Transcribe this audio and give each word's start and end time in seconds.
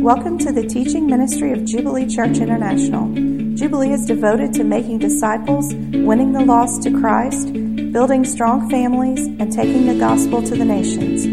Welcome 0.00 0.38
to 0.38 0.50
the 0.50 0.66
teaching 0.66 1.06
ministry 1.06 1.52
of 1.52 1.66
Jubilee 1.66 2.06
Church 2.06 2.38
International. 2.38 3.12
Jubilee 3.54 3.92
is 3.92 4.06
devoted 4.06 4.54
to 4.54 4.64
making 4.64 5.00
disciples, 5.00 5.74
winning 5.74 6.32
the 6.32 6.42
lost 6.42 6.82
to 6.84 6.90
Christ, 6.90 7.52
building 7.52 8.24
strong 8.24 8.70
families, 8.70 9.26
and 9.26 9.52
taking 9.52 9.86
the 9.86 9.98
gospel 9.98 10.42
to 10.42 10.56
the 10.56 10.64
nations. 10.64 11.26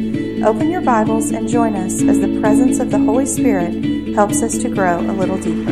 Open 0.44 0.70
your 0.70 0.82
Bibles 0.82 1.32
and 1.32 1.48
join 1.48 1.78
us 1.78 2.02
as 2.04 2.20
the 2.20 2.42
presence 2.42 2.80
of 2.80 2.92
the 2.92 3.00
Holy 3.00 3.26
Spirit 3.26 4.14
helps 4.14 4.42
us 4.42 4.58
to 4.58 4.68
grow 4.68 5.00
a 5.00 5.14
little 5.14 5.38
deeper. 5.38 5.72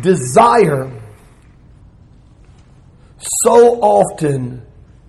Desire 0.00 0.90
so 3.44 3.80
often 3.80 4.62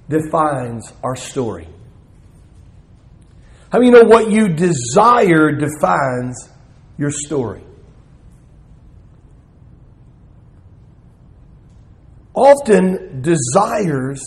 defines 0.07 0.91
our 1.03 1.15
story. 1.15 1.67
How 3.71 3.79
many 3.79 3.91
know 3.91 4.03
what 4.03 4.31
you 4.31 4.49
desire 4.49 5.51
defines 5.51 6.49
your 6.97 7.11
story? 7.11 7.63
Often, 12.33 13.21
desires 13.21 14.23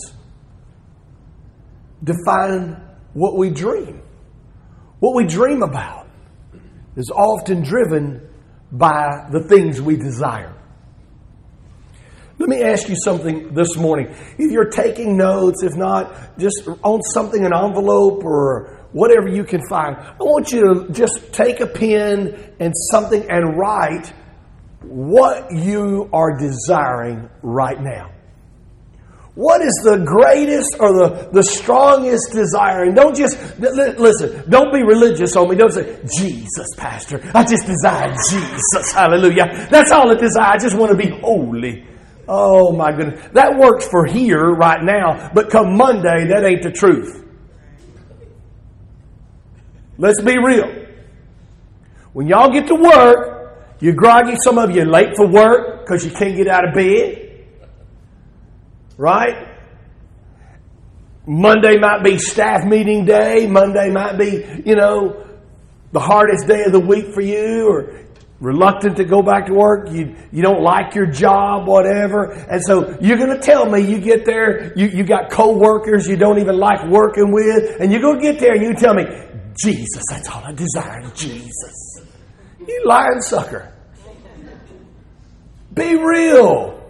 define 2.03 2.81
what 3.13 3.37
we 3.37 3.49
dream. 3.49 4.01
What 4.99 5.15
we 5.15 5.25
dream 5.25 5.63
about 5.63 6.07
is 6.95 7.09
often 7.09 7.63
driven 7.63 8.29
by 8.71 9.27
the 9.31 9.43
things 9.47 9.81
we 9.81 9.97
desire. 9.97 10.52
Let 12.43 12.49
me 12.49 12.61
ask 12.61 12.89
you 12.89 12.95
something 13.05 13.53
this 13.53 13.77
morning. 13.77 14.13
If 14.37 14.51
you're 14.51 14.69
taking 14.69 15.15
notes, 15.15 15.63
if 15.63 15.77
not, 15.77 16.37
just 16.37 16.67
on 16.83 17.01
something, 17.13 17.45
an 17.45 17.53
envelope 17.55 18.21
or 18.25 18.85
whatever 18.91 19.29
you 19.29 19.45
can 19.45 19.61
find, 19.69 19.95
I 19.95 20.17
want 20.19 20.51
you 20.51 20.59
to 20.59 20.91
just 20.91 21.31
take 21.31 21.61
a 21.61 21.67
pen 21.67 22.53
and 22.59 22.73
something 22.91 23.25
and 23.31 23.57
write 23.57 24.11
what 24.81 25.53
you 25.53 26.09
are 26.11 26.37
desiring 26.37 27.29
right 27.43 27.81
now. 27.81 28.11
What 29.35 29.61
is 29.61 29.79
the 29.85 29.99
greatest 29.99 30.75
or 30.81 30.91
the, 30.91 31.29
the 31.31 31.43
strongest 31.43 32.33
desire? 32.33 32.83
And 32.83 32.93
don't 32.93 33.15
just, 33.15 33.37
listen, 33.57 34.49
don't 34.49 34.73
be 34.73 34.83
religious 34.83 35.37
on 35.37 35.47
me. 35.47 35.55
Don't 35.55 35.71
say, 35.71 35.97
Jesus, 36.19 36.67
Pastor. 36.75 37.21
I 37.33 37.45
just 37.45 37.65
desire 37.65 38.13
Jesus. 38.29 38.91
Hallelujah. 38.91 39.69
That's 39.71 39.93
all 39.93 40.11
I 40.11 40.15
desire. 40.15 40.51
I 40.55 40.57
just 40.57 40.77
want 40.77 40.91
to 40.91 40.97
be 40.97 41.07
holy. 41.21 41.87
Oh 42.27 42.71
my 42.71 42.91
goodness. 42.91 43.29
That 43.33 43.57
works 43.57 43.87
for 43.87 44.05
here 44.05 44.51
right 44.51 44.81
now, 44.81 45.31
but 45.33 45.49
come 45.49 45.75
Monday, 45.75 46.27
that 46.27 46.43
ain't 46.45 46.63
the 46.63 46.71
truth. 46.71 47.23
Let's 49.97 50.21
be 50.21 50.37
real. 50.37 50.85
When 52.13 52.27
y'all 52.27 52.51
get 52.51 52.67
to 52.67 52.75
work, 52.75 53.77
you're 53.79 53.93
groggy. 53.93 54.35
Some 54.43 54.57
of 54.57 54.75
you 54.75 54.85
late 54.85 55.15
for 55.15 55.27
work 55.27 55.81
because 55.81 56.05
you 56.05 56.11
can't 56.11 56.35
get 56.35 56.47
out 56.47 56.67
of 56.67 56.73
bed. 56.73 57.45
Right? 58.97 59.49
Monday 61.25 61.77
might 61.77 62.03
be 62.03 62.17
staff 62.17 62.65
meeting 62.65 63.05
day. 63.05 63.47
Monday 63.47 63.89
might 63.89 64.17
be, 64.17 64.61
you 64.65 64.75
know, 64.75 65.25
the 65.91 65.99
hardest 65.99 66.47
day 66.47 66.63
of 66.63 66.71
the 66.71 66.79
week 66.79 67.13
for 67.13 67.21
you, 67.21 67.67
or 67.67 68.02
reluctant 68.43 68.97
to 68.97 69.05
go 69.05 69.21
back 69.21 69.45
to 69.45 69.53
work, 69.53 69.89
you, 69.89 70.15
you 70.31 70.41
don't 70.41 70.61
like 70.61 70.93
your 70.95 71.05
job, 71.05 71.65
whatever. 71.65 72.33
And 72.33 72.61
so 72.61 72.97
you're 72.99 73.17
going 73.17 73.29
to 73.29 73.39
tell 73.39 73.65
me 73.65 73.79
you 73.79 73.99
get 73.99 74.25
there, 74.25 74.77
you, 74.77 74.87
you 74.87 75.03
got 75.05 75.31
co-workers 75.31 76.05
you 76.07 76.17
don't 76.17 76.39
even 76.39 76.57
like 76.57 76.85
working 76.89 77.31
with, 77.31 77.79
and 77.79 77.91
you 77.91 78.01
go 78.01 78.19
get 78.19 78.39
there 78.39 78.53
and 78.53 78.61
you 78.61 78.73
tell 78.73 78.93
me, 78.93 79.05
Jesus, 79.63 80.03
that's 80.09 80.27
all 80.27 80.43
I 80.43 80.51
desire, 80.51 81.09
Jesus. 81.15 82.01
You 82.67 82.83
lying 82.85 83.21
sucker. 83.21 83.73
Be 85.73 85.95
real. 85.95 86.81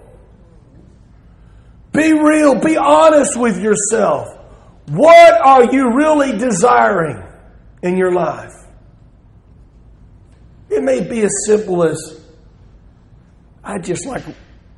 Be 1.91 2.13
real. 2.13 2.55
Be 2.55 2.77
honest 2.77 3.37
with 3.37 3.61
yourself. 3.61 4.27
What 4.89 5.39
are 5.45 5.71
you 5.71 5.93
really 5.93 6.35
desiring 6.37 7.23
in 7.83 7.95
your 7.95 8.11
life? 8.11 8.62
It 10.75 10.83
may 10.83 11.01
be 11.07 11.21
as 11.21 11.31
simple 11.45 11.83
as 11.83 12.19
I 13.63 13.77
just 13.77 14.05
like 14.05 14.23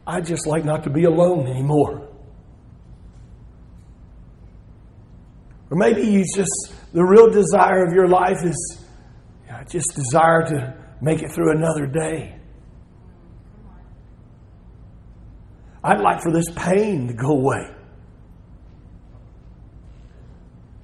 I 0.06 0.22
just 0.22 0.46
like 0.46 0.66
not 0.66 0.84
to 0.84 0.90
be 0.90 1.06
alone 1.06 1.48
anymore. 1.48 2.10
Or 5.72 5.78
maybe 5.78 6.02
you 6.02 6.24
just 6.36 6.74
the 6.94 7.04
real 7.04 7.30
desire 7.30 7.86
of 7.86 7.94
your 7.94 8.08
life 8.08 8.44
is 8.44 8.84
I 9.50 9.64
just 9.64 9.96
desire 9.96 10.46
to 10.48 10.78
make 11.02 11.22
it 11.22 11.32
through 11.32 11.52
another 11.52 11.88
day. 11.88 12.36
I'd 15.84 16.02
like 16.02 16.22
for 16.22 16.32
this 16.32 16.50
pain 16.56 17.08
to 17.08 17.14
go 17.14 17.30
away. 17.30 17.72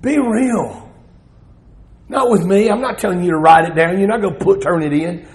Be 0.02 0.18
real. 0.18 0.91
Not 2.12 2.30
with 2.30 2.44
me. 2.44 2.70
I'm 2.70 2.82
not 2.82 3.00
telling 3.00 3.24
you 3.24 3.32
to 3.32 3.38
write 3.38 3.70
it 3.70 3.74
down. 3.74 3.98
You're 3.98 4.10
not 4.10 4.20
going 4.20 4.38
to 4.38 4.44
put 4.44 4.62
turn 4.62 4.84
it 4.84 4.92
in. 4.92 5.26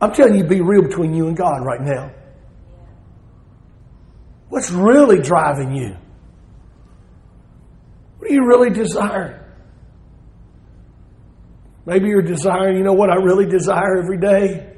I'm 0.00 0.12
telling 0.12 0.34
you 0.34 0.42
be 0.42 0.60
real 0.60 0.82
between 0.82 1.14
you 1.14 1.28
and 1.28 1.36
God 1.36 1.64
right 1.64 1.80
now. 1.80 2.10
What's 4.48 4.72
really 4.72 5.20
driving 5.20 5.72
you? 5.72 5.96
What 8.18 8.28
do 8.28 8.34
you 8.34 8.44
really 8.44 8.70
desire? 8.70 9.56
Maybe 11.86 12.08
you're 12.08 12.22
desiring, 12.22 12.76
you 12.76 12.82
know 12.82 12.92
what 12.92 13.08
I 13.08 13.14
really 13.14 13.46
desire 13.46 13.96
every 14.02 14.18
day? 14.18 14.72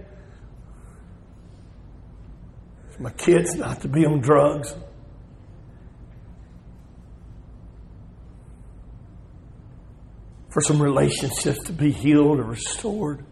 my 3.00 3.10
kids 3.12 3.54
not 3.54 3.80
to 3.80 3.88
be 3.88 4.04
on 4.04 4.20
drugs. 4.20 4.74
For 10.50 10.60
some 10.60 10.80
relationships 10.80 11.58
to 11.66 11.72
be 11.72 11.90
healed 11.90 12.38
or 12.38 12.44
restored. 12.44 13.24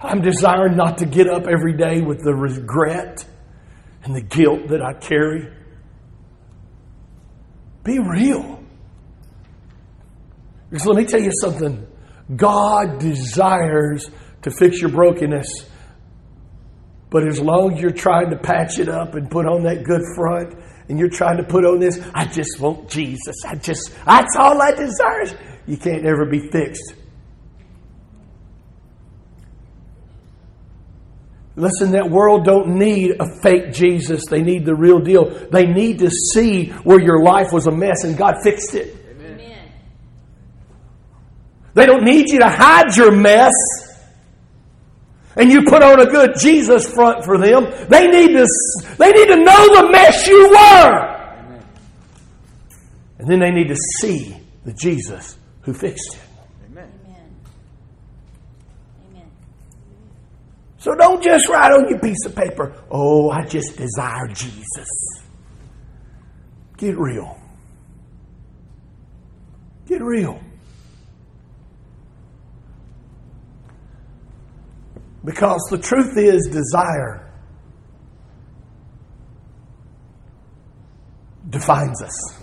I'm 0.00 0.20
desiring 0.20 0.76
not 0.76 0.98
to 0.98 1.06
get 1.06 1.28
up 1.28 1.46
every 1.46 1.76
day 1.76 2.00
with 2.00 2.22
the 2.22 2.34
regret 2.34 3.24
and 4.02 4.14
the 4.14 4.20
guilt 4.20 4.68
that 4.68 4.82
I 4.82 4.92
carry. 4.92 5.50
Be 7.82 7.98
real. 7.98 8.62
Because 10.70 10.86
let 10.86 10.96
me 10.96 11.04
tell 11.04 11.22
you 11.22 11.30
something 11.40 11.86
God 12.34 12.98
desires 12.98 14.10
to 14.42 14.50
fix 14.50 14.80
your 14.80 14.90
brokenness. 14.90 15.46
But 17.10 17.28
as 17.28 17.40
long 17.40 17.74
as 17.74 17.80
you're 17.80 17.92
trying 17.92 18.30
to 18.30 18.36
patch 18.36 18.78
it 18.78 18.88
up 18.88 19.14
and 19.14 19.30
put 19.30 19.46
on 19.46 19.62
that 19.64 19.84
good 19.84 20.02
front, 20.16 20.54
and 20.88 20.98
you're 20.98 21.10
trying 21.10 21.38
to 21.38 21.44
put 21.44 21.64
on 21.64 21.80
this, 21.80 22.00
I 22.14 22.26
just 22.26 22.60
want 22.60 22.90
Jesus. 22.90 23.36
I 23.46 23.54
just, 23.56 23.94
that's 24.04 24.36
all 24.36 24.60
I 24.60 24.72
desire. 24.72 25.38
You 25.66 25.76
can't 25.76 26.04
ever 26.04 26.26
be 26.26 26.50
fixed. 26.50 26.94
Listen, 31.56 31.92
that 31.92 32.10
world 32.10 32.44
don't 32.44 32.78
need 32.78 33.12
a 33.20 33.40
fake 33.40 33.72
Jesus. 33.72 34.24
They 34.28 34.42
need 34.42 34.64
the 34.64 34.74
real 34.74 34.98
deal. 34.98 35.48
They 35.50 35.66
need 35.66 36.00
to 36.00 36.10
see 36.10 36.70
where 36.82 37.00
your 37.00 37.22
life 37.22 37.52
was 37.52 37.66
a 37.66 37.70
mess 37.70 38.02
and 38.02 38.16
God 38.16 38.34
fixed 38.42 38.74
it. 38.74 38.96
Amen. 39.10 39.72
They 41.74 41.86
don't 41.86 42.02
need 42.02 42.28
you 42.30 42.40
to 42.40 42.48
hide 42.48 42.96
your 42.96 43.12
mess 43.12 43.52
and 45.36 45.50
you 45.50 45.62
put 45.62 45.82
on 45.82 46.00
a 46.00 46.06
good 46.06 46.34
Jesus 46.38 46.92
front 46.92 47.24
for 47.24 47.38
them, 47.38 47.64
they 47.88 48.08
need 48.08 48.32
to, 48.34 48.46
they 48.98 49.12
need 49.12 49.26
to 49.26 49.36
know 49.36 49.82
the 49.82 49.90
mess 49.90 50.26
you 50.26 50.48
were. 50.48 50.56
Amen. 50.56 51.64
And 53.18 53.28
then 53.28 53.40
they 53.40 53.50
need 53.50 53.68
to 53.68 53.76
see 53.98 54.36
the 54.64 54.72
Jesus 54.72 55.36
who 55.62 55.72
fixed 55.72 56.14
it. 56.14 56.20
Amen. 56.70 56.90
Amen. 59.10 59.30
So 60.78 60.94
don't 60.94 61.22
just 61.22 61.48
write 61.48 61.72
on 61.72 61.88
your 61.88 61.98
piece 61.98 62.24
of 62.26 62.34
paper, 62.34 62.74
oh, 62.90 63.30
I 63.30 63.44
just 63.44 63.76
desire 63.76 64.28
Jesus. 64.28 64.88
Get 66.76 66.98
real. 66.98 67.38
Get 69.86 70.02
real. 70.02 70.40
Because 75.24 75.66
the 75.70 75.78
truth 75.78 76.18
is, 76.18 76.48
desire 76.52 77.32
defines 81.48 82.02
us. 82.02 82.40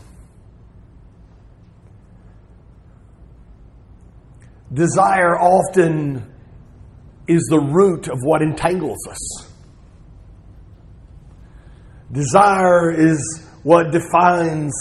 Desire 4.74 5.38
often 5.38 6.34
is 7.28 7.46
the 7.50 7.60
root 7.60 8.08
of 8.08 8.18
what 8.24 8.42
entangles 8.42 9.06
us. 9.10 9.52
Desire 12.12 12.92
is 12.92 13.48
what 13.64 13.92
defines 13.92 14.74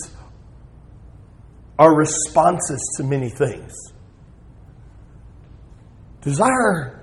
our 1.78 1.94
responses 1.94 2.80
to 2.96 3.04
many 3.04 3.30
things. 3.30 3.72
Desire 6.22 6.99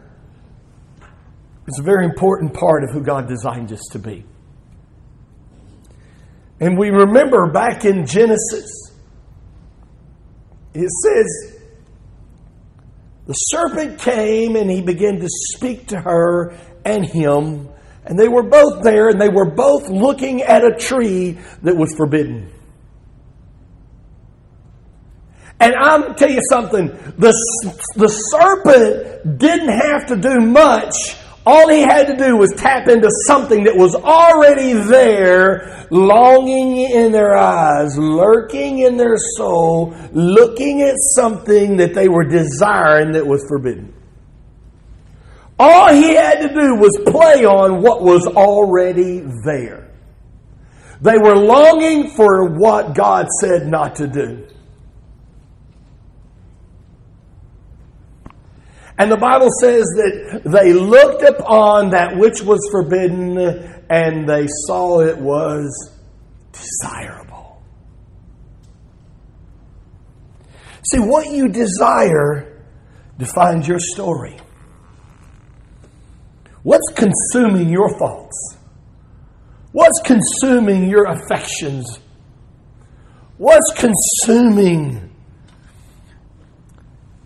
is 1.68 1.80
a 1.80 1.84
very 1.84 2.06
important 2.06 2.54
part 2.54 2.84
of 2.84 2.92
who 2.92 3.02
God 3.02 3.28
designed 3.28 3.72
us 3.74 3.82
to 3.92 4.00
be. 4.00 4.26
And 6.60 6.78
we 6.78 6.90
remember 6.90 7.52
back 7.52 7.86
in 7.86 8.06
Genesis, 8.06 8.92
it 10.74 10.90
says, 10.90 11.60
the 13.28 13.34
serpent 13.34 14.00
came 14.00 14.56
and 14.56 14.72
he 14.72 14.82
began 14.82 15.20
to 15.20 15.28
speak 15.28 15.88
to 15.88 16.00
her 16.00 16.58
and 16.86 17.06
him, 17.06 17.68
and 18.06 18.18
they 18.18 18.30
were 18.30 18.44
both 18.44 18.84
there 18.84 19.10
and 19.10 19.20
they 19.20 19.30
were 19.30 19.52
both 19.52 19.90
looking 19.90 20.42
at 20.42 20.64
a 20.64 20.74
tree 20.74 21.38
that 21.64 21.76
was 21.76 21.94
forbidden. 21.98 22.50
And 25.60 25.74
I'm 25.76 26.16
tell 26.16 26.30
you 26.30 26.42
something 26.50 26.88
the, 26.88 27.34
the 27.96 28.08
serpent 28.08 29.40
didn't 29.40 29.70
have 29.70 30.06
to 30.08 30.16
do 30.16 30.40
much 30.40 31.18
all 31.48 31.70
he 31.70 31.80
had 31.80 32.08
to 32.08 32.18
do 32.18 32.36
was 32.36 32.52
tap 32.58 32.90
into 32.90 33.10
something 33.26 33.64
that 33.64 33.78
was 33.78 33.96
already 33.96 34.74
there, 34.74 35.88
longing 35.90 36.76
in 36.76 37.14
their 37.14 37.38
eyes, 37.38 37.98
lurking 37.98 38.80
in 38.80 38.98
their 38.98 39.16
soul, 39.38 39.96
looking 40.12 40.82
at 40.82 40.96
something 41.16 41.78
that 41.78 41.94
they 41.94 42.10
were 42.10 42.26
desiring 42.26 43.14
that 43.14 43.26
was 43.26 43.46
forbidden. 43.48 43.94
All 45.58 45.94
he 45.94 46.16
had 46.16 46.42
to 46.42 46.50
do 46.50 46.76
was 46.76 47.00
play 47.06 47.46
on 47.46 47.82
what 47.82 48.04
was 48.04 48.28
already 48.28 49.22
there. 49.46 49.90
They 51.00 51.18
were 51.18 51.38
longing 51.38 52.10
for 52.10 52.60
what 52.60 52.94
God 52.94 53.28
said 53.40 53.68
not 53.68 53.96
to 53.96 54.08
do. 54.08 54.48
And 58.98 59.12
the 59.12 59.18
Bible 59.18 59.50
says 59.62 59.84
that 59.96 60.42
they 60.44 60.74
looked 60.74 61.22
upon 61.22 61.92
that 61.92 62.18
which 62.18 62.42
was 62.42 62.60
forbidden 62.72 63.38
and 63.90 64.28
they 64.28 64.48
saw 64.66 65.02
it 65.02 65.18
was 65.18 65.94
desirable. 66.52 67.62
See, 70.92 71.00
what 71.00 71.30
you 71.30 71.48
desire 71.50 72.64
defines 73.18 73.68
your 73.68 73.80
story. 73.80 74.38
What's 76.64 76.92
consuming 76.96 77.70
your 77.70 77.98
thoughts? 78.00 78.58
What's 79.74 80.02
consuming 80.04 80.90
your 80.90 81.06
affections? 81.06 82.00
What's 83.38 83.74
consuming 83.78 85.14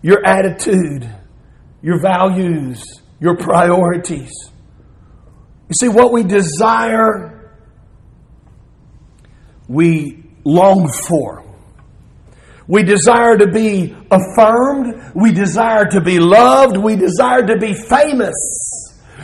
your 0.02 0.24
attitude? 0.26 1.10
Your 1.82 2.00
values, 2.00 2.82
your 3.20 3.36
priorities. 3.36 4.32
You 5.68 5.74
see, 5.74 5.88
what 5.88 6.12
we 6.12 6.22
desire, 6.22 7.50
we 9.68 10.24
long 10.44 10.88
for. 11.08 11.44
We 12.68 12.84
desire 12.84 13.36
to 13.38 13.48
be 13.48 13.94
affirmed. 14.10 15.12
We 15.14 15.32
desire 15.32 15.86
to 15.86 16.00
be 16.00 16.18
loved. 16.18 16.76
We 16.76 16.96
desire 16.96 17.44
to 17.46 17.58
be 17.58 17.74
famous. 17.74 18.34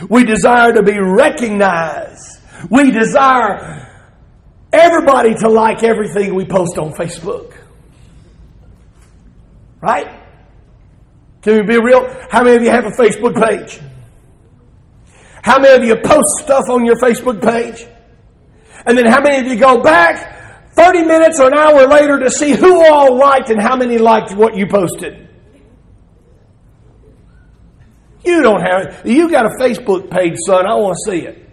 We 0.09 0.23
desire 0.23 0.73
to 0.73 0.83
be 0.83 0.99
recognized. 0.99 2.39
We 2.69 2.91
desire 2.91 3.87
everybody 4.71 5.35
to 5.35 5.49
like 5.49 5.83
everything 5.83 6.35
we 6.35 6.45
post 6.45 6.77
on 6.77 6.93
Facebook. 6.93 7.55
Right? 9.81 10.18
Can 11.41 11.55
we 11.55 11.61
be 11.63 11.79
real? 11.79 12.05
How 12.29 12.43
many 12.43 12.57
of 12.57 12.63
you 12.63 12.69
have 12.69 12.85
a 12.85 12.91
Facebook 12.91 13.35
page? 13.41 13.79
How 15.41 15.57
many 15.59 15.73
of 15.75 15.83
you 15.85 15.95
post 15.95 16.39
stuff 16.39 16.69
on 16.69 16.85
your 16.85 16.97
Facebook 16.97 17.41
page? 17.41 17.87
And 18.85 18.97
then 18.97 19.05
how 19.05 19.21
many 19.21 19.39
of 19.39 19.47
you 19.47 19.57
go 19.57 19.81
back 19.81 20.73
30 20.73 21.03
minutes 21.03 21.39
or 21.39 21.47
an 21.47 21.53
hour 21.53 21.87
later 21.87 22.19
to 22.19 22.29
see 22.29 22.51
who 22.51 22.85
all 22.85 23.17
liked 23.17 23.49
and 23.49 23.61
how 23.61 23.77
many 23.77 23.97
liked 23.97 24.33
what 24.35 24.55
you 24.57 24.67
posted? 24.67 25.27
You 28.25 28.43
don't 28.43 28.61
have 28.61 28.81
it. 28.87 29.05
You 29.05 29.29
got 29.29 29.45
a 29.45 29.49
Facebook 29.61 30.11
page, 30.11 30.35
son. 30.45 30.65
I 30.67 30.75
want 30.75 30.97
to 31.05 31.11
see 31.11 31.25
it. 31.25 31.49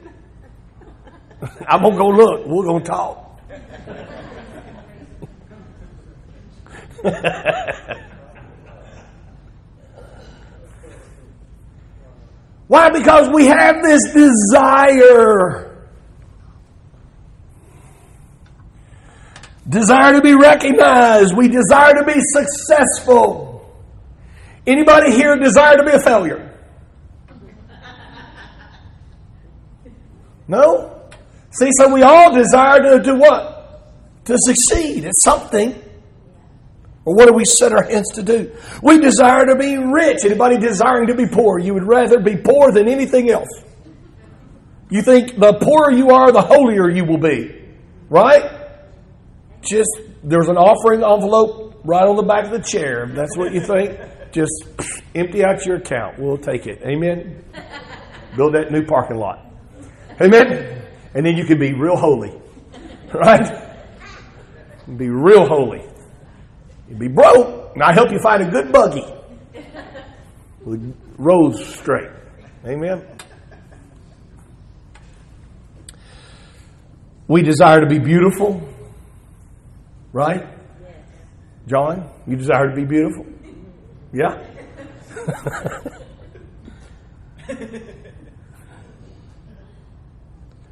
I'm 1.68 1.82
going 1.82 1.92
to 1.92 1.98
go 1.98 2.08
look. 2.08 2.46
We're 2.46 2.64
going 2.64 2.82
to 2.82 2.88
talk. 2.88 3.22
Why? 12.68 12.90
Because 12.90 13.28
we 13.28 13.46
have 13.46 13.82
this 13.82 14.02
desire. 14.12 15.72
Desire 19.68 20.14
to 20.14 20.20
be 20.20 20.34
recognized. 20.34 21.36
We 21.36 21.48
desire 21.48 21.94
to 21.94 22.04
be 22.04 22.14
successful. 22.18 23.56
Anybody 24.66 25.12
here 25.12 25.36
desire 25.36 25.76
to 25.76 25.84
be 25.84 25.92
a 25.92 26.00
failure? 26.00 26.52
No? 30.48 31.02
See, 31.50 31.70
so 31.72 31.92
we 31.92 32.02
all 32.02 32.32
desire 32.32 32.80
to 32.80 33.02
do 33.02 33.16
what? 33.16 33.82
To 34.26 34.36
succeed 34.38 35.04
at 35.04 35.14
something. 35.16 35.74
Or 37.06 37.14
what 37.14 37.28
do 37.28 37.32
we 37.32 37.44
set 37.44 37.72
our 37.72 37.84
hands 37.84 38.10
to 38.14 38.22
do? 38.22 38.52
We 38.82 38.98
desire 38.98 39.46
to 39.46 39.54
be 39.54 39.78
rich. 39.78 40.24
Anybody 40.24 40.58
desiring 40.58 41.06
to 41.06 41.14
be 41.14 41.26
poor? 41.26 41.60
You 41.60 41.72
would 41.74 41.86
rather 41.86 42.18
be 42.18 42.36
poor 42.36 42.72
than 42.72 42.88
anything 42.88 43.30
else. 43.30 43.48
You 44.90 45.02
think 45.02 45.38
the 45.38 45.54
poorer 45.54 45.92
you 45.92 46.10
are, 46.10 46.32
the 46.32 46.42
holier 46.42 46.90
you 46.90 47.04
will 47.04 47.18
be. 47.18 47.64
Right? 48.08 48.42
Just, 49.62 49.88
there's 50.24 50.48
an 50.48 50.56
offering 50.56 51.04
envelope 51.04 51.80
right 51.84 52.06
on 52.06 52.16
the 52.16 52.24
back 52.24 52.46
of 52.46 52.50
the 52.50 52.60
chair. 52.60 53.06
that's 53.14 53.36
what 53.36 53.52
you 53.54 53.60
think. 53.60 53.98
Just 54.32 54.64
empty 55.14 55.44
out 55.44 55.64
your 55.64 55.76
account. 55.76 56.18
We'll 56.18 56.38
take 56.38 56.66
it. 56.66 56.82
Amen? 56.82 57.44
Build 58.36 58.54
that 58.54 58.72
new 58.72 58.84
parking 58.84 59.16
lot. 59.16 59.46
Amen? 60.20 60.82
And 61.14 61.24
then 61.24 61.36
you 61.36 61.44
can 61.44 61.58
be 61.58 61.72
real 61.72 61.96
holy. 61.96 62.34
Right? 63.14 63.48
Be 64.96 65.08
real 65.08 65.46
holy. 65.46 65.82
You'd 66.88 66.98
be 66.98 67.08
broke, 67.08 67.74
and 67.74 67.82
I 67.82 67.92
help 67.92 68.10
you 68.12 68.18
find 68.20 68.42
a 68.42 68.50
good 68.50 68.72
buggy 68.72 69.04
with 70.64 70.96
roads 71.18 71.62
straight. 71.74 72.08
Amen. 72.64 73.04
We 77.28 77.42
desire 77.42 77.80
to 77.80 77.86
be 77.86 77.98
beautiful, 77.98 78.62
right? 80.12 80.46
John, 81.66 82.08
you 82.26 82.36
desire 82.36 82.70
to 82.70 82.76
be 82.76 82.84
beautiful? 82.84 83.26
Yeah? 84.12 84.40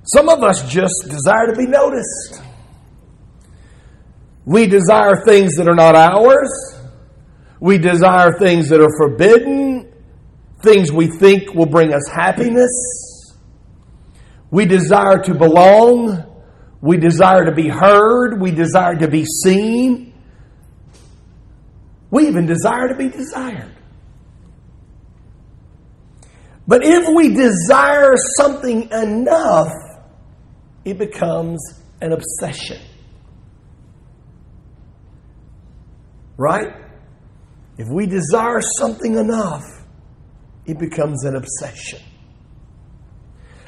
Some 0.06 0.28
of 0.28 0.44
us 0.44 0.62
just 0.70 1.06
desire 1.08 1.46
to 1.48 1.54
be 1.56 1.66
noticed. 1.66 2.42
We 4.44 4.66
desire 4.66 5.24
things 5.24 5.56
that 5.56 5.68
are 5.68 5.74
not 5.74 5.94
ours. 5.94 6.50
We 7.60 7.78
desire 7.78 8.38
things 8.38 8.68
that 8.68 8.80
are 8.80 8.94
forbidden, 8.98 9.90
things 10.62 10.92
we 10.92 11.06
think 11.06 11.54
will 11.54 11.66
bring 11.66 11.94
us 11.94 12.06
happiness. 12.14 12.70
We 14.50 14.66
desire 14.66 15.18
to 15.24 15.34
belong. 15.34 16.24
We 16.80 16.98
desire 16.98 17.46
to 17.46 17.52
be 17.52 17.68
heard. 17.68 18.40
We 18.40 18.50
desire 18.50 18.96
to 18.96 19.08
be 19.08 19.24
seen. 19.24 20.12
We 22.10 22.28
even 22.28 22.46
desire 22.46 22.88
to 22.88 22.94
be 22.94 23.08
desired. 23.08 23.74
But 26.66 26.82
if 26.84 27.08
we 27.14 27.34
desire 27.34 28.12
something 28.38 28.90
enough, 28.90 29.72
it 30.84 30.98
becomes 30.98 31.60
an 32.00 32.12
obsession. 32.12 32.78
Right? 36.36 36.74
If 37.78 37.88
we 37.88 38.06
desire 38.06 38.60
something 38.78 39.16
enough, 39.16 39.64
it 40.66 40.78
becomes 40.78 41.24
an 41.24 41.36
obsession. 41.36 42.00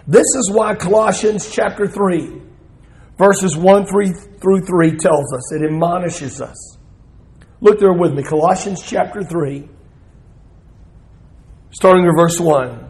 This 0.06 0.26
is 0.36 0.50
why 0.52 0.74
Colossians 0.76 1.50
chapter 1.50 1.86
3, 1.86 2.40
verses 3.18 3.56
1 3.56 3.86
3 3.86 4.12
through 4.40 4.60
3 4.64 4.96
tells 4.96 5.32
us, 5.34 5.52
it 5.52 5.64
admonishes 5.64 6.40
us. 6.40 6.78
Look 7.60 7.80
there 7.80 7.92
with 7.92 8.12
me, 8.12 8.22
Colossians 8.22 8.82
chapter 8.82 9.22
3, 9.22 9.68
starting 11.72 12.06
at 12.06 12.12
verse 12.16 12.38
1. 12.38 12.88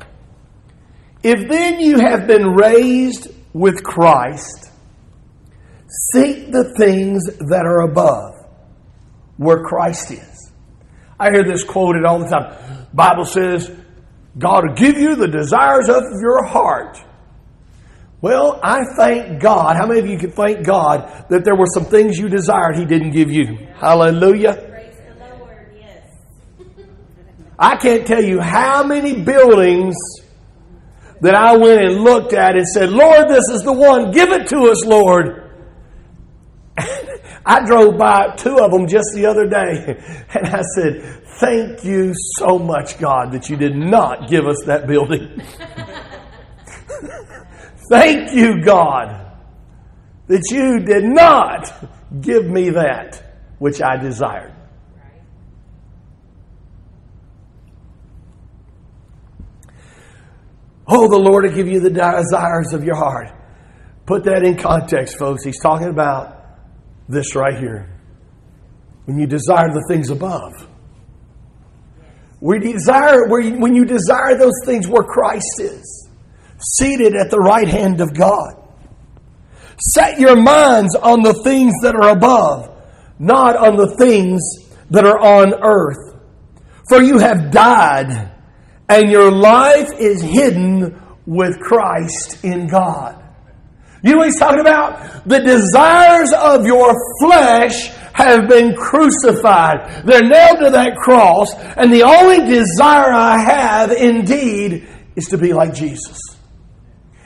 If 1.22 1.48
then 1.48 1.80
you 1.80 1.98
have 1.98 2.26
been 2.26 2.48
raised 2.50 3.28
with 3.54 3.82
Christ, 3.82 4.66
Seek 5.88 6.50
the 6.50 6.74
things 6.76 7.24
that 7.48 7.64
are 7.64 7.82
above, 7.82 8.34
where 9.36 9.62
Christ 9.62 10.10
is. 10.10 10.52
I 11.18 11.30
hear 11.30 11.44
this 11.44 11.64
quoted 11.64 12.04
all 12.04 12.18
the 12.18 12.28
time. 12.28 12.86
Bible 12.92 13.24
says, 13.24 13.70
God 14.38 14.64
will 14.66 14.74
give 14.74 14.98
you 14.98 15.16
the 15.16 15.28
desires 15.28 15.88
of 15.88 16.02
your 16.20 16.44
heart. 16.44 16.98
Well, 18.20 18.60
I 18.62 18.84
thank 18.96 19.40
God. 19.40 19.76
How 19.76 19.86
many 19.86 20.00
of 20.00 20.06
you 20.06 20.18
can 20.18 20.32
thank 20.32 20.66
God 20.66 21.26
that 21.28 21.44
there 21.44 21.54
were 21.54 21.66
some 21.72 21.84
things 21.84 22.18
you 22.18 22.28
desired 22.28 22.76
He 22.76 22.84
didn't 22.84 23.10
give 23.10 23.30
you? 23.30 23.56
Hallelujah. 23.76 24.74
I 27.58 27.76
can't 27.76 28.06
tell 28.06 28.22
you 28.22 28.40
how 28.40 28.82
many 28.84 29.22
buildings 29.22 29.96
that 31.22 31.34
I 31.34 31.56
went 31.56 31.80
and 31.82 32.02
looked 32.02 32.34
at 32.34 32.56
and 32.56 32.66
said, 32.66 32.90
Lord, 32.90 33.28
this 33.28 33.48
is 33.50 33.62
the 33.62 33.72
one. 33.72 34.10
Give 34.10 34.30
it 34.30 34.48
to 34.48 34.70
us, 34.70 34.84
Lord. 34.84 35.50
I 37.48 37.64
drove 37.64 37.96
by 37.96 38.34
two 38.34 38.58
of 38.58 38.72
them 38.72 38.88
just 38.88 39.06
the 39.14 39.24
other 39.26 39.46
day 39.46 40.02
and 40.34 40.48
I 40.48 40.62
said, 40.74 41.22
Thank 41.38 41.84
you 41.84 42.12
so 42.38 42.58
much, 42.58 42.98
God, 42.98 43.30
that 43.32 43.48
you 43.48 43.56
did 43.56 43.76
not 43.76 44.28
give 44.28 44.46
us 44.46 44.56
that 44.66 44.88
building. 44.88 45.40
Thank 47.88 48.32
you, 48.34 48.64
God, 48.64 49.30
that 50.26 50.42
you 50.50 50.80
did 50.80 51.04
not 51.04 51.72
give 52.20 52.46
me 52.46 52.70
that 52.70 53.22
which 53.58 53.80
I 53.80 53.96
desired. 53.96 54.52
Oh, 60.88 61.08
the 61.08 61.18
Lord 61.18 61.44
will 61.44 61.52
give 61.54 61.68
you 61.68 61.78
the 61.80 61.90
desires 61.90 62.72
of 62.72 62.82
your 62.82 62.96
heart. 62.96 63.30
Put 64.04 64.24
that 64.24 64.42
in 64.42 64.56
context, 64.56 65.18
folks. 65.18 65.44
He's 65.44 65.60
talking 65.60 65.88
about 65.88 66.35
this 67.08 67.34
right 67.34 67.58
here. 67.58 67.88
When 69.04 69.18
you 69.18 69.26
desire 69.26 69.68
the 69.68 69.84
things 69.88 70.10
above. 70.10 70.52
We 72.40 72.58
desire, 72.58 73.28
when 73.28 73.74
you 73.74 73.84
desire 73.84 74.36
those 74.36 74.60
things 74.64 74.88
where 74.88 75.02
Christ 75.02 75.60
is, 75.60 76.08
seated 76.58 77.14
at 77.14 77.30
the 77.30 77.38
right 77.38 77.68
hand 77.68 78.00
of 78.00 78.14
God. 78.14 78.54
Set 79.78 80.18
your 80.18 80.36
minds 80.36 80.94
on 80.96 81.22
the 81.22 81.34
things 81.44 81.74
that 81.82 81.94
are 81.94 82.10
above, 82.10 82.70
not 83.18 83.56
on 83.56 83.76
the 83.76 83.94
things 83.96 84.42
that 84.90 85.04
are 85.04 85.18
on 85.18 85.54
earth. 85.62 86.16
For 86.88 87.02
you 87.02 87.18
have 87.18 87.50
died 87.50 88.32
and 88.88 89.10
your 89.10 89.30
life 89.30 89.90
is 89.98 90.22
hidden 90.22 91.00
with 91.26 91.58
Christ 91.58 92.44
in 92.44 92.68
God. 92.68 93.22
You 94.06 94.12
know 94.12 94.18
what 94.18 94.28
he's 94.28 94.38
talking 94.38 94.60
about? 94.60 95.26
The 95.26 95.40
desires 95.40 96.32
of 96.32 96.64
your 96.64 96.94
flesh 97.20 97.88
have 98.14 98.48
been 98.48 98.76
crucified. 98.76 100.04
They're 100.04 100.22
nailed 100.22 100.60
to 100.60 100.70
that 100.70 100.94
cross, 100.94 101.52
and 101.76 101.92
the 101.92 102.04
only 102.04 102.46
desire 102.46 103.12
I 103.12 103.36
have 103.36 103.90
indeed 103.90 104.86
is 105.16 105.24
to 105.30 105.38
be 105.38 105.52
like 105.52 105.74
Jesus. 105.74 106.20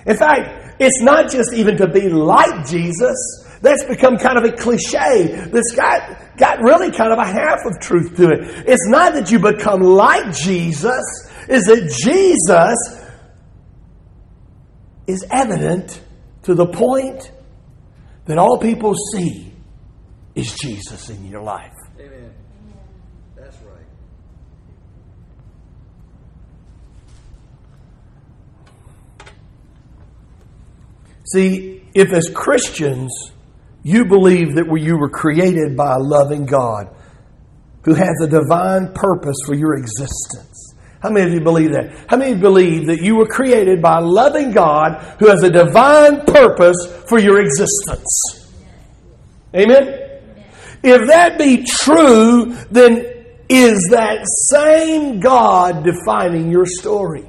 In 0.07 0.17
fact, 0.17 0.81
it's 0.81 1.03
not 1.03 1.31
just 1.31 1.53
even 1.53 1.77
to 1.77 1.87
be 1.87 2.09
like 2.09 2.67
Jesus. 2.67 3.15
That's 3.61 3.85
become 3.85 4.17
kind 4.17 4.39
of 4.39 4.45
a 4.45 4.53
cliche 4.53 5.49
that's 5.53 5.73
got, 5.77 6.39
got 6.39 6.63
really 6.63 6.91
kind 6.91 7.13
of 7.13 7.19
a 7.19 7.27
half 7.27 7.59
of 7.67 7.79
truth 7.83 8.17
to 8.17 8.31
it. 8.31 8.65
It's 8.67 8.89
not 8.89 9.13
that 9.13 9.31
you 9.31 9.39
become 9.39 9.83
like 9.83 10.33
Jesus, 10.33 11.05
is 11.47 11.67
that 11.67 11.93
Jesus 12.03 13.07
is 15.07 15.27
evident 15.31 16.01
to 16.50 16.57
the 16.57 16.66
point 16.66 17.30
that 18.25 18.37
all 18.37 18.59
people 18.59 18.92
see 19.12 19.52
is 20.35 20.52
Jesus 20.54 21.09
in 21.09 21.25
your 21.28 21.42
life. 21.42 21.76
Amen. 21.97 22.35
That's 23.37 23.57
right. 23.62 23.87
See, 31.33 31.85
if 31.95 32.12
as 32.12 32.28
Christians 32.35 33.30
you 33.85 34.07
believe 34.07 34.57
that 34.57 34.66
you 34.76 34.99
were 34.99 35.09
created 35.09 35.76
by 35.76 35.95
a 35.95 36.00
loving 36.00 36.47
God 36.47 36.92
who 37.85 37.95
has 37.95 38.21
a 38.25 38.26
divine 38.26 38.92
purpose 38.92 39.37
for 39.47 39.54
your 39.54 39.76
existence, 39.76 40.70
how 41.00 41.09
many 41.09 41.26
of 41.26 41.33
you 41.33 41.40
believe 41.40 41.73
that? 41.73 42.04
How 42.09 42.19
many 42.19 42.35
believe 42.35 42.87
that 42.87 43.00
you 43.00 43.16
were 43.16 43.26
created 43.26 43.80
by 43.80 43.99
a 43.99 44.02
loving 44.02 44.52
God 44.52 45.16
who 45.19 45.28
has 45.28 45.42
a 45.42 45.50
divine 45.50 46.26
purpose 46.26 46.76
for 47.09 47.19
your 47.19 47.40
existence? 47.40 48.50
Amen? 49.54 50.21
If 50.83 51.09
that 51.09 51.38
be 51.38 51.64
true, 51.64 52.54
then 52.71 53.07
is 53.49 53.88
that 53.90 54.26
same 54.50 55.21
God 55.21 55.85
defining 55.85 56.50
your 56.50 56.66
story? 56.66 57.25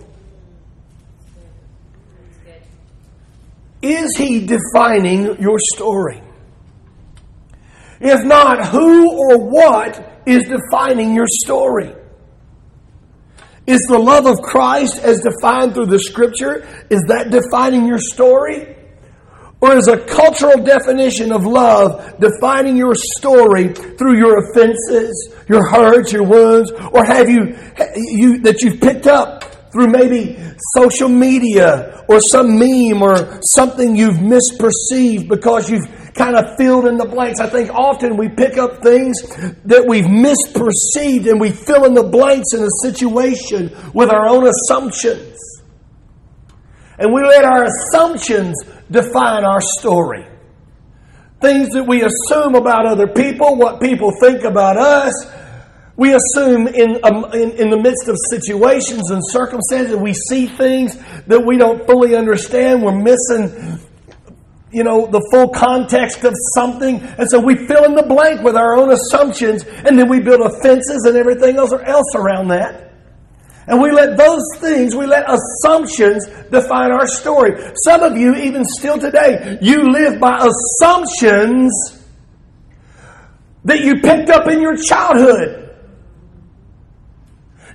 Is 3.82 4.16
He 4.18 4.46
defining 4.46 5.42
your 5.42 5.58
story? 5.74 6.22
If 8.02 8.26
not, 8.26 8.68
who 8.68 9.12
or 9.12 9.50
what 9.50 10.24
is 10.26 10.44
defining 10.44 11.16
your 11.16 11.28
story? 11.28 11.94
Is 13.68 13.82
the 13.88 14.00
love 14.00 14.26
of 14.26 14.42
Christ 14.42 15.00
as 15.00 15.22
defined 15.22 15.74
through 15.74 15.88
the 15.88 16.00
scripture, 16.00 16.68
is 16.90 17.04
that 17.08 17.30
defining 17.30 17.88
your 17.88 18.00
story? 18.00 18.76
Or 19.62 19.76
is 19.76 19.88
a 19.88 19.98
cultural 19.98 20.64
definition 20.64 21.32
of 21.32 21.46
love 21.46 22.20
defining 22.20 22.76
your 22.76 22.96
story 22.96 23.68
through 23.68 24.18
your 24.18 24.40
offenses, 24.40 25.36
your 25.48 25.64
hurts, 25.68 26.12
your 26.12 26.24
wounds, 26.24 26.72
or 26.72 27.06
have 27.06 27.30
you, 27.30 27.56
you 27.96 28.40
that 28.40 28.62
you've 28.62 28.82
picked 28.82 29.06
up 29.06 29.51
through 29.72 29.88
maybe 29.88 30.38
social 30.76 31.10
media 31.10 32.04
or 32.08 32.20
some 32.20 32.60
meme 32.60 33.02
or 33.02 33.40
something 33.44 33.96
you've 33.96 34.18
misperceived 34.18 35.28
because 35.28 35.70
you've 35.70 35.88
kind 36.14 36.36
of 36.36 36.58
filled 36.58 36.86
in 36.86 36.98
the 36.98 37.06
blanks. 37.06 37.40
I 37.40 37.48
think 37.48 37.72
often 37.72 38.18
we 38.18 38.30
pick 38.30 38.58
up 38.58 38.84
things 38.84 39.22
that 39.66 39.86
we've 39.88 40.06
misperceived 40.06 41.30
and 41.30 41.40
we 41.40 41.52
fill 41.52 41.86
in 41.86 41.94
the 41.94 42.04
blanks 42.04 42.54
in 42.54 42.64
a 42.64 42.70
situation 42.82 43.76
with 43.94 44.10
our 44.10 44.28
own 44.28 44.48
assumptions. 44.48 45.38
And 46.98 47.14
we 47.14 47.22
let 47.22 47.46
our 47.46 47.66
assumptions 47.66 48.62
define 48.90 49.44
our 49.46 49.62
story. 49.62 50.28
Things 51.40 51.70
that 51.70 51.88
we 51.88 52.04
assume 52.04 52.56
about 52.56 52.86
other 52.86 53.08
people, 53.08 53.56
what 53.56 53.82
people 53.82 54.12
think 54.20 54.44
about 54.44 54.78
us, 54.78 55.14
we 55.98 56.14
assume 56.14 56.68
in, 56.68 57.00
um, 57.04 57.26
in, 57.34 57.52
in, 57.52 57.70
the 57.70 57.78
midst 57.78 58.08
of 58.08 58.16
situations 58.30 59.12
and 59.12 59.22
circumstances, 59.24 59.96
we 59.96 60.14
see 60.14 60.48
things 60.48 60.96
that 61.28 61.46
we 61.46 61.58
don't 61.58 61.86
fully 61.86 62.16
understand. 62.16 62.82
We're 62.82 62.96
missing 62.98 63.80
you 64.72 64.84
know, 64.84 65.06
the 65.06 65.22
full 65.32 65.50
context 65.50 66.24
of 66.24 66.34
something. 66.56 67.02
And 67.02 67.30
so 67.30 67.40
we 67.40 67.68
fill 67.68 67.84
in 67.84 67.94
the 67.94 68.04
blank 68.04 68.42
with 68.42 68.56
our 68.56 68.78
own 68.78 68.92
assumptions, 68.92 69.66
and 69.66 70.00
then 70.00 70.08
we 70.08 70.20
build 70.22 70.42
offenses 70.42 71.04
and 71.06 71.18
everything 71.18 71.58
else, 71.58 71.74
else 71.74 72.16
around 72.16 72.50
that. 72.50 72.94
And 73.68 73.82
we 73.82 73.92
let 73.92 74.18
those 74.18 74.44
things, 74.60 74.96
we 74.96 75.06
let 75.06 75.26
assumptions 75.30 76.26
define 76.50 76.92
our 76.92 77.08
story. 77.08 77.62
Some 77.84 78.02
of 78.02 78.18
you, 78.18 78.36
even 78.36 78.66
still 78.66 78.98
today, 78.98 79.58
you 79.62 79.92
live 79.92 80.20
by 80.20 80.48
assumptions 80.48 81.72
that 83.64 83.82
you 83.82 84.02
picked 84.02 84.30
up 84.30 84.48
in 84.48 84.62
your 84.62 84.76
childhood. 84.76 85.61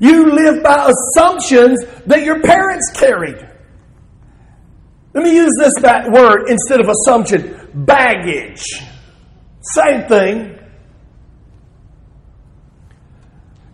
You 0.00 0.32
live 0.32 0.62
by 0.62 0.90
assumptions 0.90 1.78
that 2.06 2.22
your 2.22 2.40
parents 2.42 2.90
carried. 2.94 3.38
Let 5.14 5.24
me 5.24 5.34
use 5.34 5.52
this 5.58 5.72
that 5.80 6.10
word 6.10 6.48
instead 6.48 6.80
of 6.80 6.88
assumption 6.88 7.70
baggage. 7.72 8.62
Same 9.62 10.06
thing. 10.08 10.58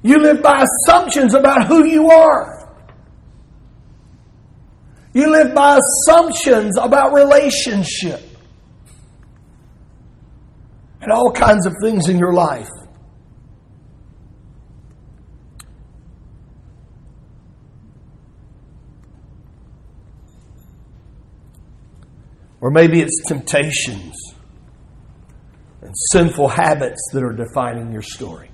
You 0.02 0.18
live 0.18 0.42
by 0.42 0.64
assumptions 0.64 1.34
about 1.34 1.66
who 1.66 1.84
you 1.84 2.10
are. 2.10 2.62
You 5.14 5.30
live 5.30 5.54
by 5.54 5.78
assumptions 5.78 6.78
about 6.78 7.12
relationship 7.12 8.20
and 11.00 11.12
all 11.12 11.30
kinds 11.32 11.66
of 11.66 11.74
things 11.82 12.08
in 12.08 12.18
your 12.18 12.32
life. 12.32 12.68
Or 22.62 22.70
maybe 22.70 23.00
it's 23.00 23.24
temptations 23.26 24.14
and 25.82 25.92
sinful 26.12 26.46
habits 26.46 27.10
that 27.12 27.24
are 27.24 27.32
defining 27.32 27.92
your 27.92 28.02
story. 28.02 28.50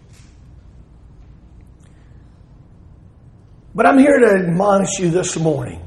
But 3.74 3.84
I'm 3.84 3.98
here 3.98 4.18
to 4.18 4.46
admonish 4.46 4.98
you 4.98 5.10
this 5.10 5.38
morning 5.38 5.86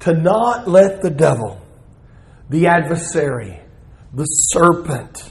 to 0.00 0.14
not 0.14 0.66
let 0.66 1.02
the 1.02 1.10
devil, 1.10 1.60
the 2.48 2.68
adversary, 2.68 3.60
the 4.14 4.24
serpent, 4.24 5.22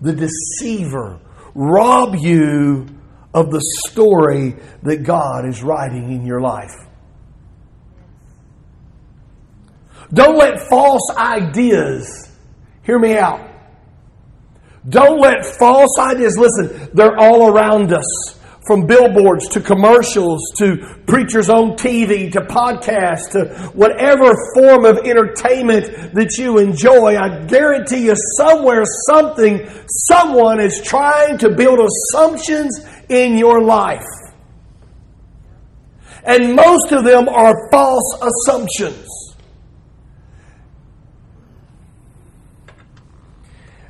the 0.00 0.12
deceiver, 0.12 1.18
rob 1.56 2.14
you 2.14 2.86
of 3.34 3.50
the 3.50 3.60
story 3.88 4.54
that 4.84 5.02
God 5.02 5.48
is 5.48 5.64
writing 5.64 6.12
in 6.12 6.24
your 6.24 6.40
life. 6.40 6.76
Don't 10.12 10.36
let 10.36 10.60
false 10.68 11.10
ideas, 11.16 12.30
hear 12.84 12.98
me 12.98 13.16
out. 13.16 13.40
Don't 14.88 15.20
let 15.20 15.44
false 15.44 15.98
ideas, 15.98 16.38
listen, 16.38 16.90
they're 16.94 17.18
all 17.18 17.48
around 17.48 17.92
us 17.92 18.36
from 18.66 18.86
billboards 18.86 19.48
to 19.48 19.60
commercials 19.60 20.40
to 20.56 20.76
preachers 21.06 21.48
on 21.48 21.72
TV 21.76 22.30
to 22.32 22.40
podcasts 22.40 23.30
to 23.30 23.46
whatever 23.74 24.34
form 24.54 24.84
of 24.84 24.98
entertainment 24.98 26.14
that 26.14 26.36
you 26.36 26.58
enjoy, 26.58 27.16
I 27.16 27.46
guarantee 27.46 28.06
you 28.06 28.14
somewhere, 28.36 28.82
something, 29.08 29.68
someone 30.08 30.60
is 30.60 30.82
trying 30.82 31.38
to 31.38 31.50
build 31.50 31.78
assumptions 31.78 32.84
in 33.08 33.38
your 33.38 33.62
life. 33.62 34.04
And 36.24 36.56
most 36.56 36.90
of 36.90 37.04
them 37.04 37.28
are 37.28 37.54
false 37.70 38.18
assumptions. 38.20 39.06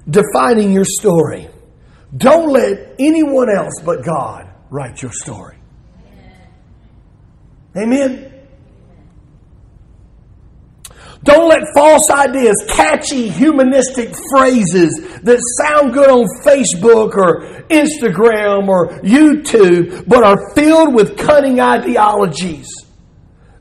Defining 0.09 0.73
your 0.73 0.85
story. 0.85 1.49
Don't 2.17 2.51
let 2.51 2.95
anyone 2.99 3.51
else 3.51 3.75
but 3.85 4.05
God 4.05 4.49
write 4.71 5.03
your 5.03 5.13
story. 5.13 5.57
Amen. 7.77 8.33
Don't 11.23 11.49
let 11.49 11.63
false 11.75 12.09
ideas, 12.09 12.55
catchy 12.69 13.29
humanistic 13.29 14.15
phrases 14.31 15.21
that 15.23 15.41
sound 15.61 15.93
good 15.93 16.09
on 16.09 16.25
Facebook 16.45 17.17
or 17.17 17.65
Instagram 17.69 18.69
or 18.69 19.01
YouTube, 19.01 20.07
but 20.07 20.23
are 20.23 20.55
filled 20.55 20.95
with 20.95 21.19
cunning 21.19 21.59
ideologies 21.59 22.69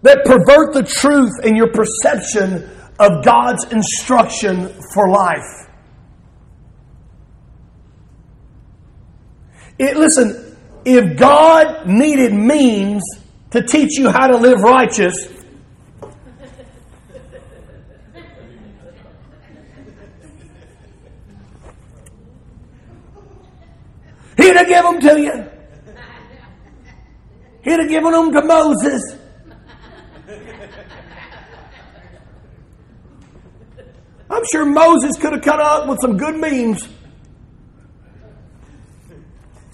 that 0.04 0.24
pervert 0.26 0.76
the 0.76 0.84
truth 0.84 1.32
and 1.44 1.58
your 1.58 1.72
perception 1.72 2.70
of 3.00 3.26
God's 3.26 3.64
instruction 3.72 4.70
for 4.94 5.10
life. 5.10 5.65
It, 9.78 9.98
listen, 9.98 10.58
if 10.86 11.18
God 11.18 11.88
needed 11.88 12.34
memes 12.34 13.04
to 13.52 13.62
teach 13.62 13.98
you 13.98 14.10
how 14.10 14.28
to 14.28 14.38
live 14.38 14.62
righteous, 14.62 15.28
He'd 24.38 24.56
have 24.56 24.68
given 24.68 25.00
them 25.00 25.02
to 25.02 25.22
you. 25.22 25.50
He'd 27.64 27.80
have 27.80 27.90
given 27.90 28.12
them 28.12 28.32
to 28.32 28.42
Moses. 28.44 29.02
I'm 34.30 34.44
sure 34.52 34.66
Moses 34.66 35.18
could 35.18 35.34
have 35.34 35.42
come 35.42 35.60
up 35.60 35.88
with 35.88 36.00
some 36.02 36.18
good 36.18 36.36
memes. 36.36 36.88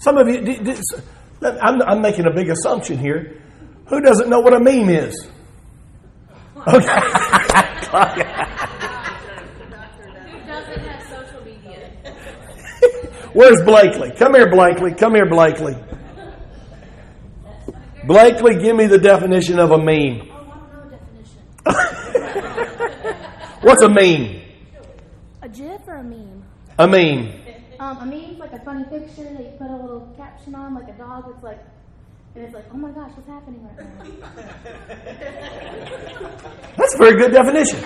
Some 0.02 0.18
of 0.18 0.28
you, 0.28 0.58
I'm, 1.62 1.80
I'm 1.80 2.02
making 2.02 2.26
a 2.26 2.32
big 2.34 2.50
assumption 2.50 2.98
here. 2.98 3.40
Who 3.86 4.00
doesn't 4.00 4.28
know 4.28 4.40
what 4.40 4.52
a 4.52 4.58
meme 4.58 4.90
is? 4.90 5.28
Okay. 6.56 6.66
Who 6.66 6.90
doesn't 10.44 10.80
have 10.80 11.02
social 11.08 11.44
media? 11.44 11.88
Where's 13.32 13.62
Blakely? 13.62 14.10
Come 14.18 14.34
here, 14.34 14.50
Blakely. 14.50 14.92
Come 14.92 15.14
here, 15.14 15.26
Blakely. 15.28 15.76
Blakely, 18.04 18.56
give 18.56 18.74
me 18.74 18.86
the 18.86 18.98
definition 18.98 19.60
of 19.60 19.70
a 19.70 19.78
meme. 19.78 20.28
What's 23.60 23.82
a 23.82 23.88
meme? 23.88 24.42
A 25.42 25.48
GIF 25.48 25.86
or 25.86 25.98
a 25.98 26.02
meme? 26.02 26.42
A 26.76 26.88
meme. 26.88 27.38
Um, 27.78 27.98
a 27.98 28.02
a 28.02 28.06
funny 28.64 28.84
picture 28.84 29.24
that 29.24 29.42
you 29.42 29.52
put 29.58 29.70
a 29.70 29.76
little 29.76 30.12
caption 30.16 30.54
on, 30.54 30.74
like 30.74 30.88
a 30.88 30.92
dog 30.92 31.24
that's 31.26 31.42
like, 31.42 31.60
and 32.34 32.44
it's 32.44 32.54
like, 32.54 32.64
oh 32.72 32.76
my 32.76 32.90
gosh, 32.90 33.10
what's 33.14 33.28
happening 33.28 33.62
right 33.62 33.76
now? 33.76 34.04
That's 36.78 36.94
a 36.94 36.96
very 36.96 37.16
good 37.18 37.32
definition. 37.32 37.78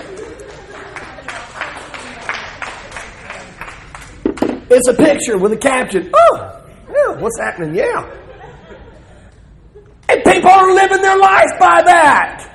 It's 4.70 4.88
a 4.88 4.94
picture 4.94 5.38
with 5.38 5.52
a 5.52 5.56
caption. 5.56 6.12
Oh, 6.14 6.62
yeah, 6.88 7.20
what's 7.20 7.38
happening? 7.40 7.74
Yeah. 7.74 8.08
And 10.08 10.22
people 10.24 10.50
are 10.50 10.72
living 10.72 11.02
their 11.02 11.18
life 11.18 11.50
by 11.58 11.82
that. 11.84 12.52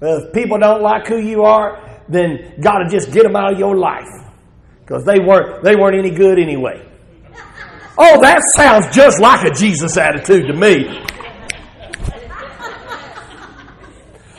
If 0.00 0.32
people 0.32 0.58
don't 0.58 0.82
like 0.82 1.06
who 1.06 1.18
you 1.18 1.42
are, 1.42 1.85
then 2.08 2.60
got 2.60 2.78
to 2.78 2.88
just 2.88 3.12
get 3.12 3.22
them 3.24 3.36
out 3.36 3.52
of 3.52 3.58
your 3.58 3.76
life 3.76 4.08
because 4.80 5.04
they 5.04 5.18
weren't 5.18 5.64
they 5.64 5.76
weren't 5.76 5.96
any 5.96 6.10
good 6.10 6.38
anyway. 6.38 6.82
Oh, 7.98 8.20
that 8.20 8.42
sounds 8.54 8.94
just 8.94 9.20
like 9.20 9.44
a 9.46 9.54
Jesus 9.54 9.96
attitude 9.96 10.46
to 10.48 10.52
me. 10.52 11.02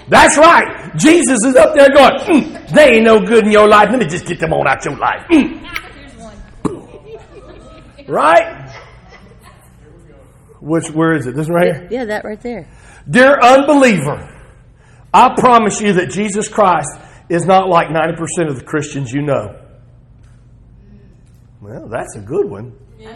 That's 0.10 0.38
right. 0.38 0.96
Jesus 0.96 1.44
is 1.44 1.56
up 1.56 1.76
there 1.76 1.90
going, 1.90 2.14
mm, 2.20 2.74
they 2.74 2.96
ain't 2.96 3.04
no 3.04 3.20
good 3.20 3.46
in 3.46 3.52
your 3.52 3.68
life. 3.68 3.90
Let 3.90 4.00
me 4.00 4.06
just 4.06 4.26
get 4.26 4.40
them 4.40 4.54
on 4.54 4.68
out 4.68 4.86
your 4.86 4.96
life. 4.96 5.28
Mm. 5.30 5.68
Right? 8.08 8.72
Which, 10.62 10.90
where 10.92 11.14
is 11.14 11.28
it? 11.28 11.36
This 11.36 11.50
right 11.50 11.66
here? 11.66 11.88
Yeah, 11.92 12.06
that 12.06 12.24
right 12.24 12.42
there. 12.42 12.70
Dear 13.10 13.38
unbeliever, 13.40 14.34
I 15.14 15.36
promise 15.38 15.82
you 15.82 15.94
that 15.94 16.10
Jesus 16.10 16.48
Christ 16.48 16.90
is 17.30 17.46
not 17.46 17.68
like 17.68 17.88
90% 17.90 18.50
of 18.50 18.58
the 18.58 18.64
Christians 18.64 19.12
you 19.12 19.22
know. 19.22 19.60
Well, 21.62 21.88
that's 21.90 22.16
a 22.16 22.22
good 22.22 22.50
one. 22.50 22.74
they're 22.98 23.14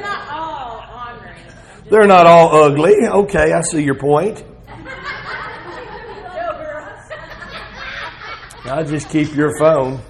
not 0.00 0.28
all 0.30 0.84
honoring. 0.90 1.42
They're 1.90 2.06
not 2.06 2.26
all 2.26 2.64
ugly. 2.64 2.94
Okay, 3.06 3.52
I 3.52 3.62
see 3.62 3.82
your 3.82 3.94
point. 3.94 4.44
I'll 8.64 8.84
just 8.84 9.08
keep 9.08 9.34
your 9.34 9.56
phone. 9.58 10.02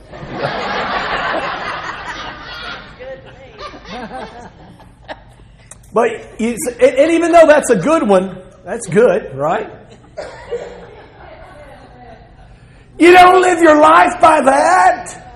but 5.92 6.10
and 6.40 7.12
even 7.12 7.30
though 7.30 7.46
that's 7.46 7.70
a 7.70 7.76
good 7.76 8.08
one, 8.08 8.42
that's 8.64 8.88
good, 8.88 9.36
right? 9.36 9.77
You 12.98 13.12
don't 13.12 13.40
live 13.40 13.60
your 13.60 13.80
life 13.80 14.20
by 14.20 14.40
that. 14.40 15.28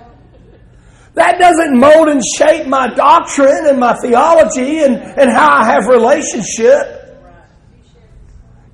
That 1.15 1.39
doesn't 1.39 1.79
mold 1.79 2.09
and 2.09 2.23
shape 2.25 2.67
my 2.67 2.89
doctrine 2.95 3.67
and 3.67 3.79
my 3.79 3.95
theology 4.03 4.81
and, 4.81 4.97
and 4.97 5.31
how 5.31 5.59
I 5.59 5.65
have 5.65 5.87
relationship. 5.87 7.03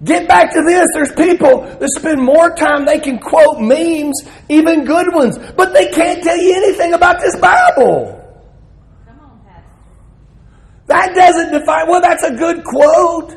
Get 0.04 0.28
back 0.28 0.52
to 0.54 0.62
this. 0.62 0.86
There's 0.94 1.12
people 1.12 1.62
that 1.62 1.88
spend 1.96 2.22
more 2.22 2.54
time, 2.54 2.86
they 2.86 3.00
can 3.00 3.18
quote 3.18 3.58
memes, 3.58 4.22
even 4.48 4.84
good 4.84 5.12
ones, 5.12 5.36
but 5.56 5.72
they 5.72 5.90
can't 5.90 6.22
tell 6.22 6.36
you 6.36 6.54
anything 6.54 6.94
about 6.94 7.20
this 7.20 7.36
Bible. 7.40 8.14
That 10.86 11.14
doesn't 11.14 11.52
define, 11.52 11.88
well, 11.88 12.00
that's 12.00 12.22
a 12.22 12.34
good 12.34 12.64
quote. 12.64 13.34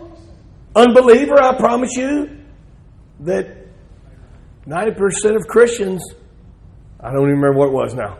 Unbeliever, 0.75 1.41
I 1.41 1.57
promise 1.57 1.93
you 1.97 2.29
that 3.21 3.60
90% 4.67 5.35
of 5.35 5.47
Christians, 5.47 6.03
I 6.99 7.11
don't 7.11 7.23
even 7.23 7.39
remember 7.39 7.57
what 7.57 7.69
it 7.69 7.73
was 7.73 7.93
now, 7.93 8.17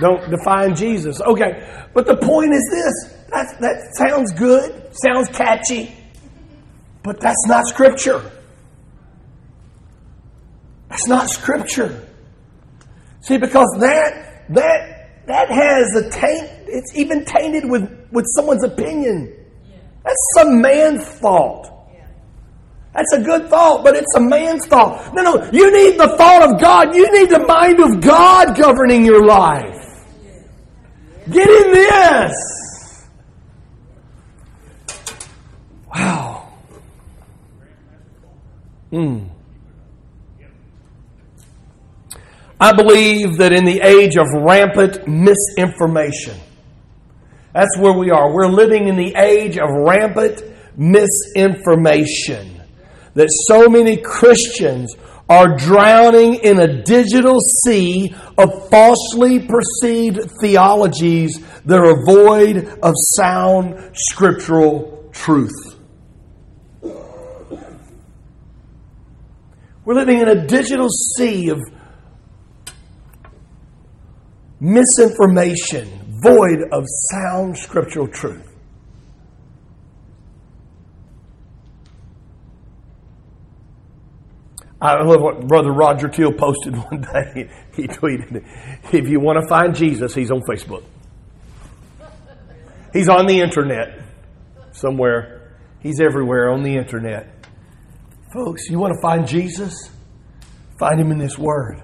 don't 0.00 0.30
define 0.30 0.74
Jesus. 0.74 1.20
Okay, 1.20 1.86
but 1.94 2.06
the 2.06 2.16
point 2.16 2.52
is 2.52 2.68
this 2.70 3.22
that, 3.30 3.60
that 3.60 3.94
sounds 3.96 4.32
good, 4.32 4.90
sounds 4.94 5.28
catchy, 5.28 5.94
but 7.02 7.20
that's 7.20 7.46
not 7.46 7.66
Scripture. 7.66 8.30
That's 10.88 11.08
not 11.08 11.30
Scripture. 11.30 12.06
See, 13.22 13.38
because 13.38 13.68
that, 13.80 14.44
that, 14.50 15.26
that 15.26 15.48
has 15.50 16.04
a 16.04 16.10
taint, 16.10 16.50
it's 16.66 16.94
even 16.94 17.24
tainted 17.24 17.70
with, 17.70 18.08
with 18.10 18.26
someone's 18.34 18.64
opinion. 18.64 19.32
That's 20.04 20.28
some 20.34 20.60
man's 20.60 21.06
thought. 21.06 21.70
That's 22.94 23.12
a 23.14 23.22
good 23.22 23.48
thought, 23.48 23.82
but 23.82 23.96
it's 23.96 24.14
a 24.16 24.20
man's 24.20 24.66
thought. 24.66 25.14
No, 25.14 25.22
no, 25.22 25.50
you 25.50 25.72
need 25.72 25.98
the 25.98 26.14
thought 26.18 26.42
of 26.42 26.60
God. 26.60 26.94
You 26.94 27.10
need 27.12 27.30
the 27.30 27.44
mind 27.46 27.80
of 27.80 28.00
God 28.02 28.56
governing 28.56 29.04
your 29.04 29.24
life. 29.24 29.78
Get 31.30 31.48
in 31.48 31.72
this. 31.72 33.08
Wow. 35.94 36.52
Mm. 38.92 39.28
I 42.60 42.72
believe 42.72 43.38
that 43.38 43.52
in 43.52 43.64
the 43.64 43.80
age 43.80 44.16
of 44.16 44.26
rampant 44.34 45.08
misinformation, 45.08 46.38
that's 47.54 47.76
where 47.78 47.92
we 47.92 48.10
are. 48.10 48.32
We're 48.32 48.46
living 48.46 48.88
in 48.88 48.96
the 48.96 49.14
age 49.16 49.56
of 49.56 49.68
rampant 49.70 50.42
misinformation. 50.76 52.51
That 53.14 53.28
so 53.30 53.68
many 53.68 53.98
Christians 53.98 54.94
are 55.28 55.56
drowning 55.56 56.34
in 56.34 56.60
a 56.60 56.82
digital 56.82 57.38
sea 57.40 58.14
of 58.36 58.68
falsely 58.68 59.46
perceived 59.46 60.30
theologies 60.40 61.40
that 61.64 61.78
are 61.78 62.04
void 62.04 62.78
of 62.82 62.94
sound 63.14 63.92
scriptural 63.94 65.08
truth. 65.12 65.50
We're 69.84 69.94
living 69.94 70.20
in 70.20 70.28
a 70.28 70.46
digital 70.46 70.88
sea 70.88 71.48
of 71.48 71.60
misinformation, 74.60 76.20
void 76.22 76.60
of 76.70 76.84
sound 77.10 77.58
scriptural 77.58 78.06
truth. 78.06 78.51
I 84.82 85.00
love 85.04 85.20
what 85.20 85.46
Brother 85.46 85.70
Roger 85.70 86.08
Keel 86.08 86.32
posted 86.32 86.76
one 86.90 87.02
day. 87.02 87.48
He 87.76 87.86
tweeted, 87.86 88.44
If 88.92 89.08
you 89.08 89.20
want 89.20 89.40
to 89.40 89.48
find 89.48 89.76
Jesus, 89.76 90.12
he's 90.12 90.32
on 90.32 90.40
Facebook. 90.40 90.82
He's 92.92 93.08
on 93.08 93.26
the 93.26 93.40
internet 93.40 94.00
somewhere. 94.72 95.52
He's 95.80 96.00
everywhere 96.00 96.50
on 96.50 96.62
the 96.62 96.76
internet. 96.76 97.46
Folks, 98.34 98.68
you 98.68 98.78
want 98.78 98.92
to 98.94 99.00
find 99.00 99.26
Jesus? 99.26 99.72
Find 100.78 101.00
him 101.00 101.12
in 101.12 101.18
this 101.18 101.38
Word. 101.38 101.80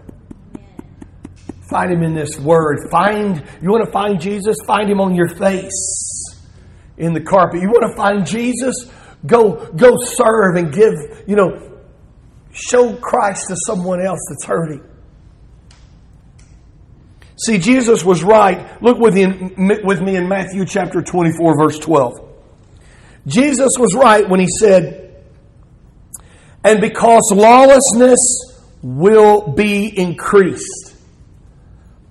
Find 1.71 1.93
him 1.93 2.03
in 2.03 2.15
this 2.15 2.37
Word. 2.37 2.79
Find, 2.91 3.45
you 3.63 3.71
want 3.71 3.85
to 3.85 3.93
find 3.93 4.21
Jesus? 4.21 4.57
Find 4.67 4.91
him 4.91 5.01
on 5.01 5.15
your 5.15 5.29
face 5.29 6.37
in 6.97 7.13
the 7.13 7.21
carpet. 7.21 7.63
You 7.63 7.69
want 7.69 7.93
to 7.93 7.97
find 7.97 8.27
Jesus? 8.27 8.91
Go, 9.25 9.71
go 9.73 9.97
serve 10.01 10.57
and 10.57 10.73
give, 10.73 10.95
you 11.29 11.37
know, 11.37 11.68
show 12.59 12.97
Christ 12.97 13.49
to 13.49 13.57
someone 13.67 14.05
else 14.05 14.21
that's 14.29 14.45
hurting. 14.45 14.85
See, 17.37 17.59
Jesus 17.59 18.05
was 18.05 18.25
right. 18.25 18.83
Look 18.83 18.99
with, 18.99 19.15
me 19.15 20.17
in 20.17 20.29
Matthew 20.29 20.65
chapter 20.65 21.03
24, 21.03 21.57
verse 21.57 21.79
12. 21.79 22.15
Jesus 23.27 23.71
was 23.79 23.95
right 23.95 24.29
when 24.29 24.41
he 24.41 24.49
said, 24.59 25.25
And 26.65 26.81
because 26.81 27.31
lawlessness 27.33 28.19
will 28.83 29.53
be 29.53 29.97
increased, 29.97 30.97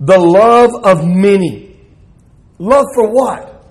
the 0.00 0.18
love 0.18 0.70
of 0.84 1.06
many. 1.06 1.76
Love 2.58 2.86
for 2.94 3.12
what? 3.12 3.64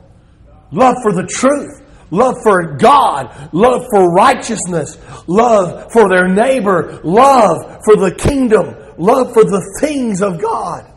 Love 0.71 0.95
for 1.01 1.13
the 1.13 1.25
truth 1.25 1.86
love 2.11 2.35
for 2.43 2.77
God, 2.77 3.49
love 3.53 3.85
for 3.91 4.11
righteousness, 4.11 4.97
love 5.27 5.91
for 5.91 6.09
their 6.09 6.27
neighbor, 6.27 6.99
love 7.03 7.81
for 7.85 7.95
the 7.95 8.13
kingdom, 8.17 8.75
love 8.97 9.33
for 9.33 9.43
the 9.43 9.77
things 9.81 10.21
of 10.21 10.41
God, 10.41 10.91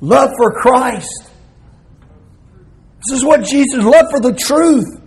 love 0.00 0.30
for 0.36 0.52
Christ. 0.52 1.30
This 3.06 3.18
is 3.18 3.24
what 3.24 3.44
Jesus, 3.44 3.84
love 3.84 4.06
for 4.10 4.20
the 4.20 4.34
truth. 4.34 5.00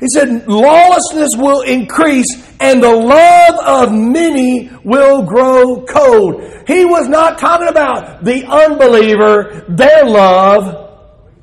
He 0.00 0.08
said, 0.08 0.46
lawlessness 0.46 1.36
will 1.36 1.62
increase 1.62 2.26
and 2.60 2.82
the 2.82 2.94
love 2.94 3.88
of 3.88 3.92
many 3.92 4.70
will 4.84 5.22
grow 5.22 5.84
cold. 5.84 6.42
He 6.66 6.84
was 6.84 7.08
not 7.08 7.38
talking 7.38 7.68
about 7.68 8.24
the 8.24 8.44
unbeliever, 8.44 9.64
their 9.68 10.04
love. 10.04 10.87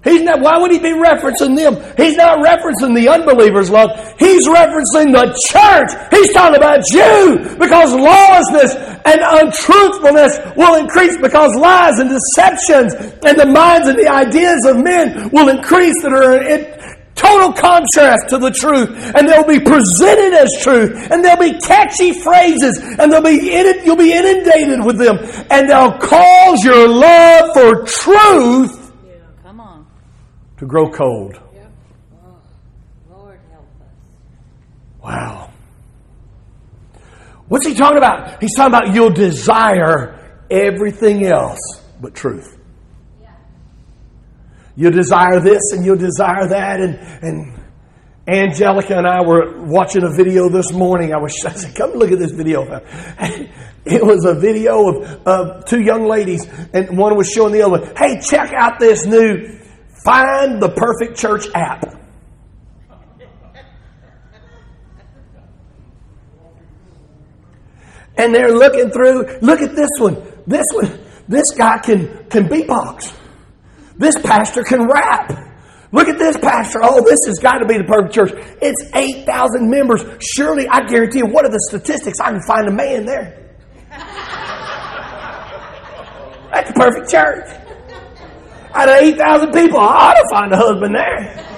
He's 0.06 0.22
not, 0.22 0.39
why 0.39 0.58
would 0.58 0.72
he 0.72 0.78
be 0.78 0.94
referencing 0.94 1.58
them? 1.58 1.82
He's 1.98 2.15
not 2.15 2.38
referencing 2.38 2.96
the 2.96 3.10
unbelievers' 3.10 3.72
love. 3.72 3.89
He's 4.20 4.48
referencing 4.48 5.12
the 5.12 5.34
church. 5.50 5.89
He's 6.13 6.32
talking 6.32 6.56
about 6.56 6.88
you 6.94 7.58
because 7.58 7.91
lawlessness 7.91 8.76
and 9.04 9.20
untruthfulness 9.20 10.56
will 10.56 10.76
increase 10.76 11.18
because 11.18 11.52
lies 11.56 11.98
and 11.98 12.10
deceptions 12.10 12.94
and 13.26 13.38
the 13.38 13.48
minds 13.48 13.88
and 13.88 13.98
the 13.98 14.08
ideas 14.08 14.63
of 14.65 14.78
men 14.78 15.30
will 15.32 15.50
increase 15.50 16.00
that 16.04 16.13
are 16.13 16.38
in 16.38 16.76
total 17.15 17.52
contrast 17.54 18.30
to 18.30 18.38
the 18.38 18.52
truth 18.52 18.89
and 19.15 19.28
they'll 19.28 19.48
be 19.48 19.60
presented 19.60 20.34
as 20.34 20.52
truth 20.62 20.91
and 21.12 21.24
there'll 21.24 21.39
be 21.39 21.58
catchy 21.60 22.12
phrases 22.12 22.78
and 23.00 23.12
they'll 23.12 23.24
be 23.24 23.52
in 23.52 23.86
you'll 23.86 23.96
be 23.96 24.12
inundated 24.13 24.84
with 24.86 24.98
them 24.98 25.18
and 25.50 25.70
they'll 25.70 25.98
cause 25.98 26.63
your 26.63 26.88
love 26.88 27.54
for 27.54 27.86
truth 27.86 28.85
to 30.58 30.65
grow 30.65 30.89
cold. 30.89 31.34
Yep. 31.54 31.72
Oh, 32.24 32.38
Lord 33.12 33.39
help 33.52 33.65
us. 33.82 35.04
Wow. 35.04 35.52
What's 37.48 37.68
he 37.68 37.76
talking 37.76 37.98
about? 37.98 38.41
He's 38.41 38.56
talking 38.56 38.74
about 38.74 38.96
you'll 38.96 39.12
desire 39.12 40.44
everything 40.50 41.26
else 41.26 41.60
but 42.02 42.15
truth. 42.15 42.58
Yeah. 43.22 43.32
You'll 44.76 44.91
desire 44.91 45.39
this 45.39 45.72
and 45.74 45.86
you'll 45.86 45.98
desire 45.98 46.48
that 46.50 46.80
and 46.80 46.96
and 47.24 47.62
Angelica 48.28 48.98
and 48.98 49.06
I 49.06 49.22
were 49.22 49.62
watching 49.62 50.04
a 50.04 50.12
video 50.12 50.50
this 50.50 50.72
morning. 50.74 51.13
I 51.13 51.18
was 51.18 51.36
I 51.46 51.52
said, 51.52 51.76
"Come 51.76 51.91
look 51.91 52.12
at 52.12 52.20
this 52.20 52.32
video." 52.32 52.65
It 53.88 54.04
was 54.04 54.26
a 54.26 54.34
video 54.34 54.89
of, 54.89 55.28
of 55.28 55.65
two 55.65 55.80
young 55.80 56.08
ladies, 56.08 56.44
and 56.74 56.98
one 56.98 57.15
was 57.15 57.30
showing 57.30 57.54
the 57.54 57.62
other 57.62 57.82
one, 57.82 57.96
"Hey, 57.96 58.20
check 58.20 58.52
out 58.52 58.80
this 58.80 59.06
new 59.06 59.60
Find 60.06 60.62
the 60.62 60.70
perfect 60.70 61.18
church 61.18 61.48
app. 61.56 61.84
And 68.18 68.34
they're 68.34 68.54
looking 68.54 68.91
through, 68.91 69.39
look 69.41 69.62
at 69.62 69.76
this 69.76 69.89
one. 69.98 70.22
This 70.46 70.65
one, 70.72 71.00
this 71.28 71.52
guy 71.52 71.80
can, 71.80 72.26
can 72.30 72.48
beatbox. 72.48 73.13
This 73.98 74.15
pastor 74.22 74.63
can 74.63 74.88
rap. 74.88 75.34
Look 75.91 76.08
at 76.08 76.20
this 76.20 76.38
pastor. 76.38 76.82
Oh, 76.84 77.02
this 77.02 77.20
has 77.26 77.39
got 77.39 77.58
to 77.58 77.65
be 77.65 77.78
the 77.78 77.84
perfect 77.84 78.13
church. 78.13 78.32
It's 78.62 78.91
8,000 78.94 79.70
members. 79.70 80.04
Surely, 80.20 80.68
I 80.68 80.86
guarantee 80.86 81.20
you, 81.20 81.26
what 81.26 81.46
are 81.46 81.52
the 81.52 81.60
statistics? 81.70 82.20
I 82.20 82.32
can 82.32 82.41
find 82.44 82.68
a 82.68 82.72
man 82.72 83.06
there. 83.06 83.41
That's 86.52 86.70
the 86.70 86.76
perfect 86.76 87.10
church. 87.10 87.64
Out 88.76 88.90
of 88.90 88.96
8,000 88.96 89.54
people, 89.54 89.80
I 89.80 89.86
ought 89.86 90.14
to 90.16 90.28
find 90.30 90.52
a 90.52 90.58
husband 90.58 90.96
there. 90.96 91.56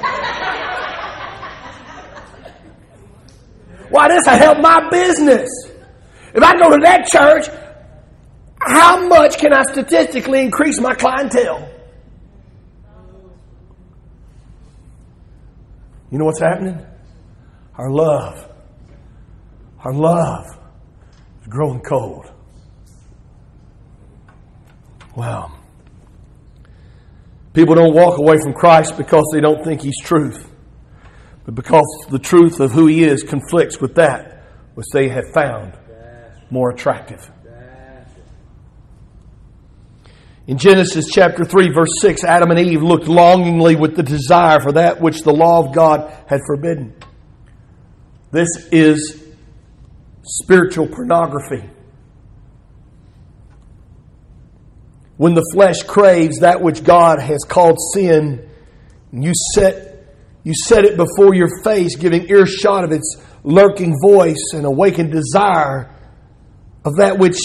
Why, 3.89 4.07
this 4.09 4.23
will 4.27 4.33
help 4.33 4.59
my 4.59 4.87
business. 4.91 5.49
If 6.35 6.43
I 6.43 6.55
go 6.59 6.69
to 6.69 6.77
that 6.83 7.07
church, 7.07 7.47
how 8.59 9.07
much 9.07 9.39
can 9.39 9.51
I 9.51 9.63
statistically 9.63 10.41
increase 10.41 10.79
my 10.79 10.93
clientele? 10.93 11.67
You 16.11 16.19
know 16.19 16.25
what's 16.25 16.39
happening? 16.39 16.85
Our 17.79 17.89
love, 17.89 18.47
our 19.83 19.93
love 19.93 20.45
is 21.41 21.47
growing 21.47 21.81
cold. 21.81 22.31
Wow. 25.15 25.56
People 27.57 27.73
don't 27.73 27.95
walk 27.95 28.19
away 28.19 28.37
from 28.37 28.53
Christ 28.53 28.97
because 28.97 29.25
they 29.33 29.41
don't 29.41 29.63
think 29.63 29.81
He's 29.81 29.99
truth, 29.99 30.47
but 31.43 31.55
because 31.55 31.87
the 32.07 32.19
truth 32.19 32.59
of 32.59 32.71
who 32.71 32.85
He 32.85 33.03
is 33.03 33.23
conflicts 33.23 33.81
with 33.81 33.95
that 33.95 34.43
which 34.75 34.85
they 34.93 35.09
have 35.09 35.23
found 35.33 35.73
more 36.51 36.69
attractive. 36.69 37.31
In 40.45 40.59
Genesis 40.59 41.07
chapter 41.11 41.43
3, 41.43 41.69
verse 41.69 41.89
6, 41.99 42.23
Adam 42.23 42.51
and 42.51 42.59
Eve 42.59 42.83
looked 42.83 43.07
longingly 43.07 43.75
with 43.75 43.95
the 43.95 44.03
desire 44.03 44.59
for 44.59 44.73
that 44.73 45.01
which 45.01 45.23
the 45.23 45.33
law 45.33 45.65
of 45.65 45.73
God 45.73 46.13
had 46.27 46.41
forbidden. 46.45 46.93
This 48.29 48.49
is 48.71 49.33
spiritual 50.21 50.85
pornography. 50.85 51.67
When 55.17 55.33
the 55.33 55.45
flesh 55.53 55.81
craves 55.83 56.39
that 56.39 56.61
which 56.61 56.83
God 56.83 57.19
has 57.19 57.43
called 57.43 57.77
sin, 57.93 58.47
you 59.11 59.33
set, 59.55 60.15
you 60.43 60.53
set 60.53 60.85
it 60.85 60.95
before 60.95 61.33
your 61.33 61.49
face, 61.63 61.95
giving 61.95 62.29
earshot 62.29 62.83
of 62.83 62.91
its 62.91 63.19
lurking 63.43 63.95
voice 64.01 64.51
and 64.53 64.65
awakened 64.65 65.11
desire 65.11 65.91
of 66.85 66.97
that 66.97 67.17
which 67.17 67.39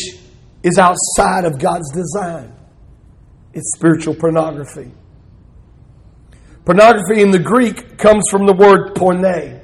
is 0.63 0.79
outside 0.79 1.45
of 1.45 1.59
God's 1.59 1.91
design. 1.93 2.53
It's 3.55 3.73
spiritual 3.75 4.15
pornography. 4.15 4.93
Pornography 6.65 7.23
in 7.23 7.31
the 7.31 7.39
Greek 7.39 7.99
comes 7.99 8.25
from 8.31 8.47
the 8.47 8.53
word 8.53 8.95
porne, 8.95 9.61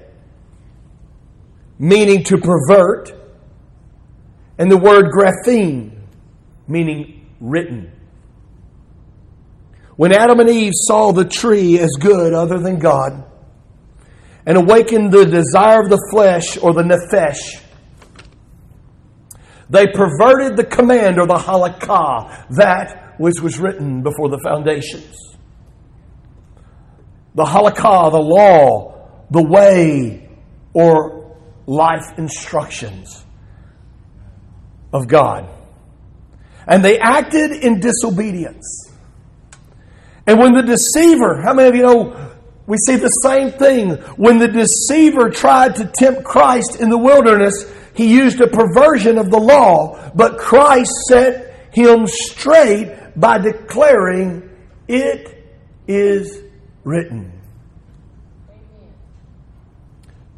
meaning 1.79 2.25
to 2.25 2.38
pervert, 2.38 3.12
and 4.59 4.71
the 4.71 4.77
word 4.77 5.12
graphein, 5.12 5.92
meaning 6.66 7.27
written. 7.40 7.92
When 9.98 10.12
Adam 10.12 10.38
and 10.38 10.48
Eve 10.48 10.74
saw 10.76 11.11
the 11.11 11.24
tree 11.24 11.76
as 11.80 11.90
good 11.98 12.32
other 12.32 12.61
than 12.61 12.78
God 12.78 13.24
and 14.46 14.56
awakened 14.56 15.11
the 15.11 15.26
desire 15.26 15.82
of 15.82 15.90
the 15.90 16.00
flesh 16.12 16.56
or 16.56 16.72
the 16.72 16.84
nephesh, 16.84 17.61
they 19.68 19.88
perverted 19.88 20.56
the 20.56 20.62
command 20.62 21.18
or 21.18 21.26
the 21.26 21.34
halakah, 21.34 22.46
that 22.50 23.16
which 23.18 23.40
was 23.42 23.58
written 23.58 24.04
before 24.04 24.28
the 24.28 24.38
foundations. 24.38 25.18
The 27.34 27.44
halakah, 27.44 28.12
the 28.12 28.20
law, 28.20 29.08
the 29.32 29.42
way, 29.42 30.28
or 30.74 31.37
life 31.66 32.16
instructions 32.18 33.24
of 34.92 35.08
God. 35.08 35.50
And 36.68 36.84
they 36.84 37.00
acted 37.00 37.50
in 37.50 37.80
disobedience. 37.80 38.88
And 40.28 40.38
when 40.38 40.52
the 40.52 40.62
deceiver, 40.62 41.40
how 41.42 41.54
many 41.54 41.70
of 41.70 41.74
you 41.74 41.80
know 41.80 42.34
we 42.66 42.76
see 42.76 42.96
the 42.96 43.08
same 43.08 43.50
thing? 43.50 43.92
When 44.18 44.38
the 44.38 44.46
deceiver 44.46 45.30
tried 45.30 45.76
to 45.76 45.86
tempt 45.86 46.22
Christ 46.22 46.76
in 46.78 46.90
the 46.90 46.98
wilderness, 46.98 47.64
he 47.94 48.12
used 48.12 48.38
a 48.42 48.46
perversion 48.46 49.16
of 49.16 49.30
the 49.30 49.38
law, 49.38 50.12
but 50.14 50.36
Christ 50.36 50.92
set 51.08 51.72
him 51.74 52.06
straight 52.06 52.94
by 53.16 53.38
declaring, 53.38 54.50
It 54.86 55.50
is 55.86 56.42
written. 56.84 57.32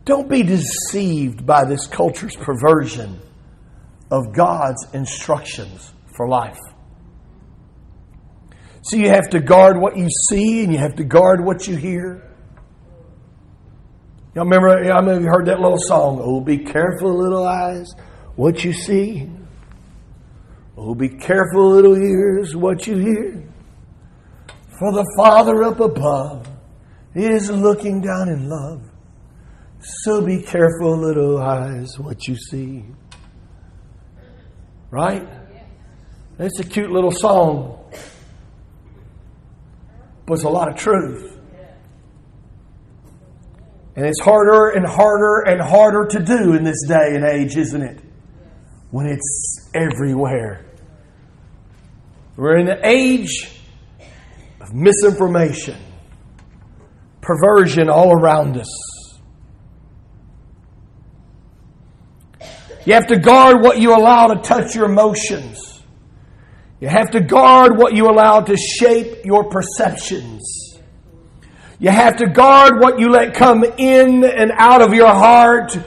Don't 0.04 0.28
be 0.28 0.44
deceived 0.44 1.44
by 1.44 1.64
this 1.64 1.88
culture's 1.88 2.36
perversion 2.36 3.18
of 4.08 4.32
God's 4.32 4.86
instructions 4.94 5.92
for 6.14 6.28
life. 6.28 6.58
So 8.82 8.96
you 8.96 9.08
have 9.08 9.28
to 9.30 9.40
guard 9.40 9.78
what 9.78 9.96
you 9.96 10.08
see 10.28 10.64
and 10.64 10.72
you 10.72 10.78
have 10.78 10.96
to 10.96 11.04
guard 11.04 11.44
what 11.44 11.66
you 11.66 11.76
hear. 11.76 12.30
Y'all 14.34 14.44
remember, 14.44 14.92
I 14.92 15.00
mean, 15.00 15.22
you 15.22 15.28
heard 15.28 15.46
that 15.46 15.60
little 15.60 15.78
song, 15.78 16.20
Oh, 16.22 16.40
be 16.40 16.58
careful, 16.58 17.18
little 17.18 17.46
eyes, 17.46 17.92
what 18.36 18.64
you 18.64 18.72
see. 18.72 19.28
Oh, 20.76 20.94
be 20.94 21.08
careful, 21.08 21.70
little 21.70 21.96
ears, 21.96 22.56
what 22.56 22.86
you 22.86 22.96
hear. 22.96 23.48
For 24.78 24.92
the 24.92 25.04
Father 25.16 25.62
up 25.64 25.80
above 25.80 26.48
is 27.14 27.50
looking 27.50 28.00
down 28.00 28.28
in 28.28 28.48
love. 28.48 28.88
So 29.80 30.24
be 30.24 30.42
careful, 30.42 30.96
little 30.96 31.38
eyes, 31.38 31.98
what 31.98 32.28
you 32.28 32.36
see. 32.36 32.84
Right? 34.90 35.28
It's 36.38 36.60
a 36.60 36.64
cute 36.64 36.90
little 36.90 37.10
song, 37.10 37.79
it's 40.34 40.44
a 40.44 40.48
lot 40.48 40.68
of 40.68 40.76
truth. 40.76 41.38
And 43.96 44.06
it's 44.06 44.20
harder 44.20 44.70
and 44.70 44.86
harder 44.86 45.40
and 45.46 45.60
harder 45.60 46.06
to 46.10 46.24
do 46.24 46.54
in 46.54 46.64
this 46.64 46.86
day 46.86 47.14
and 47.14 47.24
age, 47.24 47.56
isn't 47.56 47.82
it? 47.82 48.00
When 48.90 49.06
it's 49.06 49.70
everywhere. 49.74 50.64
We're 52.36 52.56
in 52.56 52.66
the 52.66 52.80
age 52.86 53.50
of 54.60 54.72
misinformation, 54.72 55.76
perversion 57.20 57.90
all 57.90 58.12
around 58.12 58.56
us. 58.56 59.20
You 62.86 62.94
have 62.94 63.08
to 63.08 63.18
guard 63.18 63.62
what 63.62 63.78
you 63.78 63.94
allow 63.94 64.28
to 64.28 64.40
touch 64.40 64.74
your 64.74 64.86
emotions. 64.86 65.69
You 66.80 66.88
have 66.88 67.10
to 67.10 67.20
guard 67.20 67.76
what 67.76 67.94
you 67.94 68.08
allow 68.08 68.40
to 68.40 68.56
shape 68.56 69.24
your 69.24 69.44
perceptions. 69.50 70.78
You 71.78 71.90
have 71.90 72.16
to 72.16 72.26
guard 72.26 72.80
what 72.80 72.98
you 72.98 73.10
let 73.10 73.34
come 73.34 73.64
in 73.64 74.24
and 74.24 74.50
out 74.54 74.82
of 74.82 74.94
your 74.94 75.12
heart. 75.12 75.74
You 75.74 75.82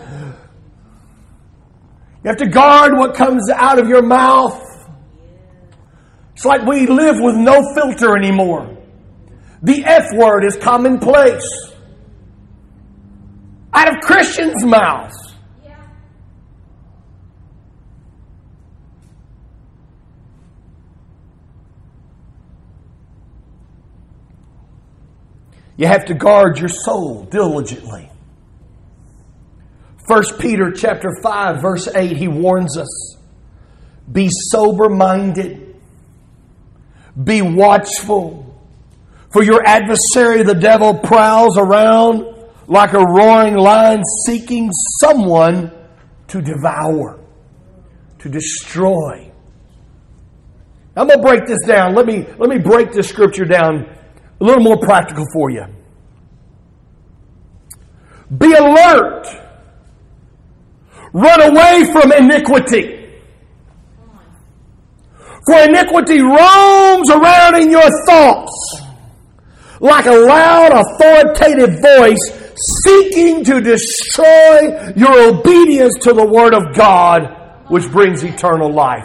have 2.26 2.38
to 2.38 2.48
guard 2.48 2.94
what 2.94 3.16
comes 3.16 3.50
out 3.50 3.80
of 3.80 3.88
your 3.88 4.04
mouth. 4.04 4.62
It's 6.34 6.46
like 6.46 6.66
we 6.66 6.88
live 6.88 7.18
with 7.20 7.36
no 7.36 7.74
filter 7.76 8.16
anymore. 8.18 8.78
The 9.62 9.84
F 9.86 10.08
word 10.16 10.44
is 10.46 10.58
commonplace. 10.58 11.72
Out 13.74 13.96
of 13.96 14.02
Christians' 14.02 14.64
mouths. 14.64 15.23
You 25.78 25.88
have 25.88 26.06
to 26.06 26.14
guard 26.14 26.60
your 26.60 26.70
soul 26.70 27.24
diligently. 27.26 28.10
1 30.06 30.24
Peter 30.38 30.72
chapter 30.72 31.10
5 31.22 31.62
verse 31.62 31.88
8 31.88 32.18
he 32.18 32.28
warns 32.28 32.78
us 32.78 33.18
be 34.12 34.28
sober 34.30 34.90
minded 34.90 35.76
be 37.24 37.42
watchful 37.42 38.54
for 39.32 39.44
your 39.44 39.66
adversary 39.66 40.44
the 40.44 40.56
devil 40.56 40.94
prowls 40.94 41.58
around 41.58 42.26
like 42.68 42.92
a 42.92 43.00
roaring 43.00 43.56
lion 43.56 44.04
seeking 44.26 44.70
someone 45.00 45.72
to 46.28 46.42
devour 46.42 47.22
to 48.20 48.28
destroy 48.28 49.32
I'm 50.98 51.08
going 51.08 51.20
to 51.20 51.26
break 51.26 51.46
this 51.46 51.66
down 51.66 51.96
let 51.96 52.06
me 52.06 52.26
let 52.38 52.50
me 52.50 52.58
break 52.58 52.92
this 52.92 53.08
scripture 53.08 53.46
down 53.46 53.88
a 54.40 54.44
little 54.44 54.64
more 54.64 54.78
practical 54.78 55.26
for 55.34 55.50
you. 55.50 55.66
Be 58.38 58.52
alert. 58.54 59.28
Run 61.14 61.42
away 61.42 61.92
from 61.92 62.12
iniquity. 62.12 63.00
For 65.46 65.60
iniquity 65.64 66.22
roams 66.22 67.10
around 67.10 67.62
in 67.62 67.70
your 67.70 67.90
thoughts 68.08 68.82
like 69.84 70.06
a 70.06 70.16
loud, 70.16 70.72
authoritative 70.72 71.82
voice 71.82 72.54
seeking 72.84 73.44
to 73.44 73.60
destroy 73.60 74.94
your 74.96 75.36
obedience 75.36 75.94
to 76.02 76.14
the 76.14 76.26
Word 76.26 76.54
of 76.54 76.74
God, 76.74 77.24
which 77.68 77.92
brings 77.92 78.24
eternal 78.24 78.72
life. 78.72 79.04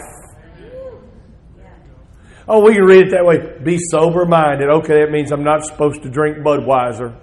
Oh, 2.51 2.65
we 2.65 2.73
can 2.73 2.83
read 2.83 3.07
it 3.07 3.11
that 3.11 3.23
way. 3.23 3.59
Be 3.63 3.77
sober 3.77 4.25
minded. 4.25 4.69
Okay, 4.69 5.01
that 5.01 5.11
means 5.11 5.31
I'm 5.31 5.43
not 5.43 5.63
supposed 5.65 6.01
to 6.01 6.09
drink 6.09 6.39
Budweiser. 6.39 7.15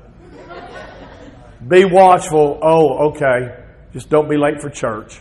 Be 1.66 1.84
watchful. 1.84 2.60
Oh, 2.62 3.08
okay. 3.10 3.64
Just 3.92 4.08
don't 4.08 4.30
be 4.30 4.36
late 4.36 4.60
for 4.60 4.70
church. 4.70 5.20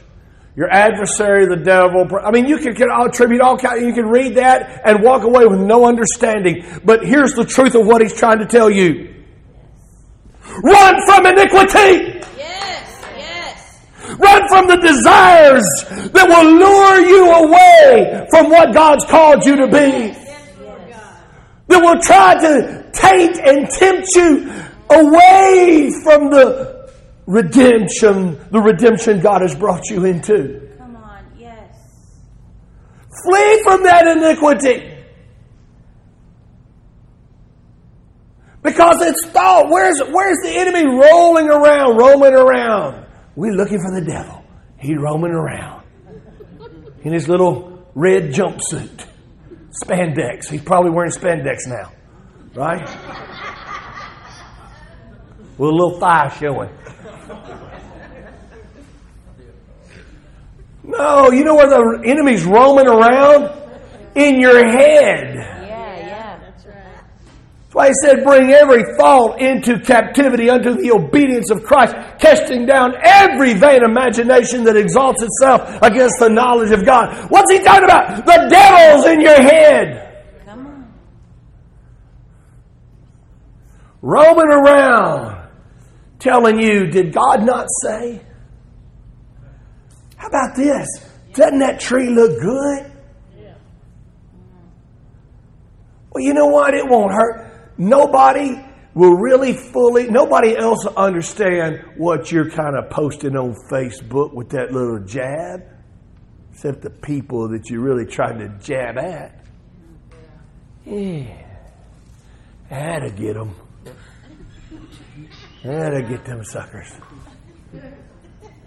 Your 0.55 0.69
adversary, 0.71 1.47
the 1.47 1.55
devil. 1.55 2.07
I 2.23 2.29
mean, 2.29 2.45
you 2.45 2.59
can, 2.59 2.75
can 2.75 2.89
attribute 2.91 3.41
all 3.41 3.57
kinds. 3.57 3.81
You 3.81 3.93
can 3.93 4.05
read 4.05 4.35
that 4.35 4.81
and 4.85 5.01
walk 5.01 5.23
away 5.23 5.47
with 5.47 5.59
no 5.59 5.85
understanding. 5.87 6.63
But 6.85 7.03
here's 7.03 7.33
the 7.33 7.43
truth 7.43 7.73
of 7.73 7.87
what 7.87 8.01
he's 8.01 8.13
trying 8.13 8.37
to 8.39 8.45
tell 8.45 8.69
you. 8.69 9.11
Run 10.63 10.95
from 11.07 11.25
iniquity. 11.25 12.21
Run 14.35 14.47
from 14.49 14.67
the 14.67 14.77
desires 14.77 15.63
that 16.11 16.27
will 16.27 16.51
lure 16.55 16.99
you 16.99 17.31
away 17.31 18.27
from 18.29 18.49
what 18.49 18.73
God's 18.73 19.05
called 19.05 19.45
you 19.45 19.55
to 19.57 19.67
be. 19.67 20.13
That 21.67 21.81
will 21.81 21.99
try 22.01 22.35
to 22.35 22.91
taint 22.91 23.37
and 23.39 23.69
tempt 23.69 24.09
you 24.15 24.51
away 24.89 25.91
from 26.03 26.29
the 26.29 26.91
redemption, 27.25 28.39
the 28.51 28.59
redemption 28.59 29.19
God 29.19 29.41
has 29.41 29.55
brought 29.55 29.89
you 29.89 30.05
into. 30.05 30.69
Come 30.77 30.95
on, 30.97 31.25
yes. 31.39 32.19
Flee 33.25 33.63
from 33.63 33.83
that 33.83 34.07
iniquity. 34.07 34.91
Because 38.61 39.01
it's 39.01 39.27
thought. 39.27 39.69
Where's, 39.69 39.99
where's 39.99 40.37
the 40.43 40.51
enemy 40.51 40.85
rolling 40.85 41.49
around, 41.49 41.97
roaming 41.97 42.33
around? 42.33 43.04
We're 43.35 43.53
looking 43.53 43.79
for 43.79 43.99
the 43.99 44.05
devil. 44.05 44.43
He's 44.79 44.97
roaming 44.97 45.31
around 45.31 45.83
in 47.03 47.13
his 47.13 47.27
little 47.27 47.85
red 47.93 48.31
jumpsuit, 48.31 49.05
spandex. 49.83 50.49
He's 50.49 50.61
probably 50.61 50.91
wearing 50.91 51.11
spandex 51.11 51.67
now, 51.67 51.91
right? 52.55 52.87
With 55.57 55.69
a 55.69 55.73
little 55.73 55.99
thigh 55.99 56.29
showing. 56.39 56.69
No, 60.83 61.31
you 61.31 61.43
know 61.43 61.55
where 61.55 61.67
the 61.67 62.03
enemy's 62.05 62.45
roaming 62.45 62.87
around? 62.87 63.51
In 64.15 64.39
your 64.39 64.65
head. 64.65 65.54
Why 67.75 67.89
he 67.89 67.93
said, 68.05 68.23
bring 68.23 68.53
every 68.53 68.83
thought 68.95 69.41
into 69.41 69.77
captivity 69.81 70.49
unto 70.49 70.75
the 70.75 70.91
obedience 70.93 71.51
of 71.51 71.61
Christ, 71.61 71.93
casting 72.19 72.65
down 72.65 72.93
every 73.03 73.53
vain 73.53 73.83
imagination 73.83 74.63
that 74.63 74.77
exalts 74.77 75.21
itself 75.21 75.81
against 75.81 76.15
the 76.19 76.29
knowledge 76.29 76.71
of 76.71 76.85
God. 76.85 77.29
What's 77.29 77.51
he 77.51 77.59
talking 77.59 77.83
about? 77.83 78.25
The 78.25 78.47
devil's 78.49 79.05
in 79.07 79.19
your 79.19 79.35
head. 79.35 80.23
Come 80.45 80.67
on. 80.67 80.93
Roaming 84.01 84.53
around, 84.53 85.49
telling 86.19 86.57
you, 86.57 86.87
did 86.87 87.13
God 87.13 87.45
not 87.45 87.67
say? 87.83 88.21
How 90.15 90.29
about 90.29 90.55
this? 90.55 90.87
Doesn't 91.33 91.59
that 91.59 91.81
tree 91.81 92.07
look 92.07 92.39
good? 92.39 92.91
Well, 96.11 96.23
you 96.23 96.33
know 96.33 96.47
what? 96.47 96.73
It 96.73 96.87
won't 96.87 97.11
hurt. 97.11 97.44
Nobody 97.77 98.63
will 98.93 99.15
really 99.15 99.53
fully, 99.53 100.09
nobody 100.09 100.57
else 100.57 100.85
will 100.85 100.95
understand 100.95 101.83
what 101.97 102.31
you're 102.31 102.49
kind 102.49 102.77
of 102.77 102.89
posting 102.89 103.35
on 103.35 103.53
Facebook 103.69 104.33
with 104.33 104.49
that 104.49 104.71
little 104.71 104.99
jab, 104.99 105.63
except 106.51 106.81
the 106.81 106.89
people 106.89 107.49
that 107.49 107.69
you're 107.69 107.81
really 107.81 108.05
trying 108.05 108.39
to 108.39 108.47
jab 108.59 108.97
at. 108.97 109.43
Yeah. 110.85 111.41
That'll 112.69 113.11
get 113.11 113.33
them. 113.33 113.55
That'll 115.63 116.07
get 116.07 116.25
them 116.25 116.43
suckers. 116.43 116.91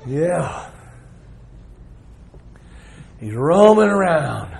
Yeah. 0.06 0.70
He's 3.20 3.34
roaming 3.34 3.88
around. 3.88 4.56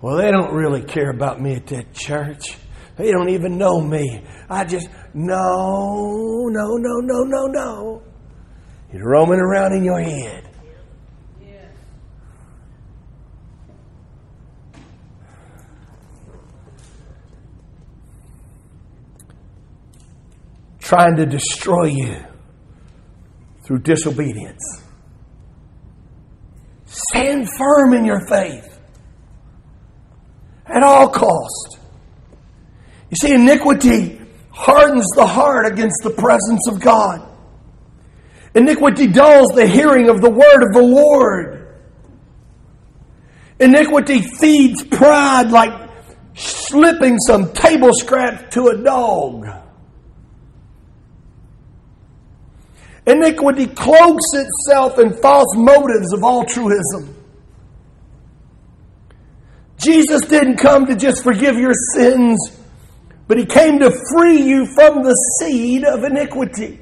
Well, 0.00 0.16
they 0.16 0.30
don't 0.30 0.52
really 0.52 0.82
care 0.82 1.10
about 1.10 1.40
me 1.40 1.54
at 1.54 1.66
that 1.68 1.92
church. 1.92 2.56
They 3.00 3.12
don't 3.12 3.30
even 3.30 3.56
know 3.56 3.80
me. 3.80 4.22
I 4.50 4.62
just, 4.62 4.90
no, 5.14 6.48
no, 6.50 6.76
no, 6.76 7.00
no, 7.00 7.22
no, 7.22 7.46
no. 7.46 8.02
He's 8.92 9.00
roaming 9.00 9.40
around 9.40 9.72
in 9.72 9.84
your 9.84 10.02
head. 10.02 10.50
Trying 20.80 21.16
to 21.16 21.24
destroy 21.24 21.84
you 21.84 22.16
through 23.64 23.78
disobedience. 23.78 24.82
Stand 26.84 27.48
firm 27.56 27.94
in 27.94 28.04
your 28.04 28.26
faith 28.26 28.78
at 30.66 30.82
all 30.82 31.08
cost. 31.08 31.79
You 33.10 33.16
see, 33.16 33.34
iniquity 33.34 34.20
hardens 34.50 35.06
the 35.16 35.26
heart 35.26 35.66
against 35.66 36.02
the 36.02 36.10
presence 36.10 36.68
of 36.68 36.80
God. 36.80 37.26
Iniquity 38.54 39.08
dulls 39.08 39.48
the 39.54 39.66
hearing 39.66 40.08
of 40.08 40.20
the 40.20 40.30
word 40.30 40.62
of 40.62 40.72
the 40.72 40.82
Lord. 40.82 41.78
Iniquity 43.58 44.22
feeds 44.22 44.82
pride 44.84 45.50
like 45.50 45.90
slipping 46.34 47.18
some 47.18 47.52
table 47.52 47.92
scraps 47.92 48.54
to 48.54 48.68
a 48.68 48.76
dog. 48.82 49.46
Iniquity 53.06 53.66
cloaks 53.66 54.26
itself 54.34 54.98
in 54.98 55.12
false 55.14 55.54
motives 55.56 56.12
of 56.12 56.22
altruism. 56.22 57.16
Jesus 59.78 60.20
didn't 60.22 60.58
come 60.58 60.86
to 60.86 60.94
just 60.94 61.24
forgive 61.24 61.56
your 61.56 61.72
sins, 61.94 62.38
but 63.30 63.38
he 63.38 63.46
came 63.46 63.78
to 63.78 63.92
free 64.12 64.42
you 64.42 64.66
from 64.74 65.04
the 65.04 65.14
seed 65.38 65.84
of 65.84 66.02
iniquity. 66.02 66.80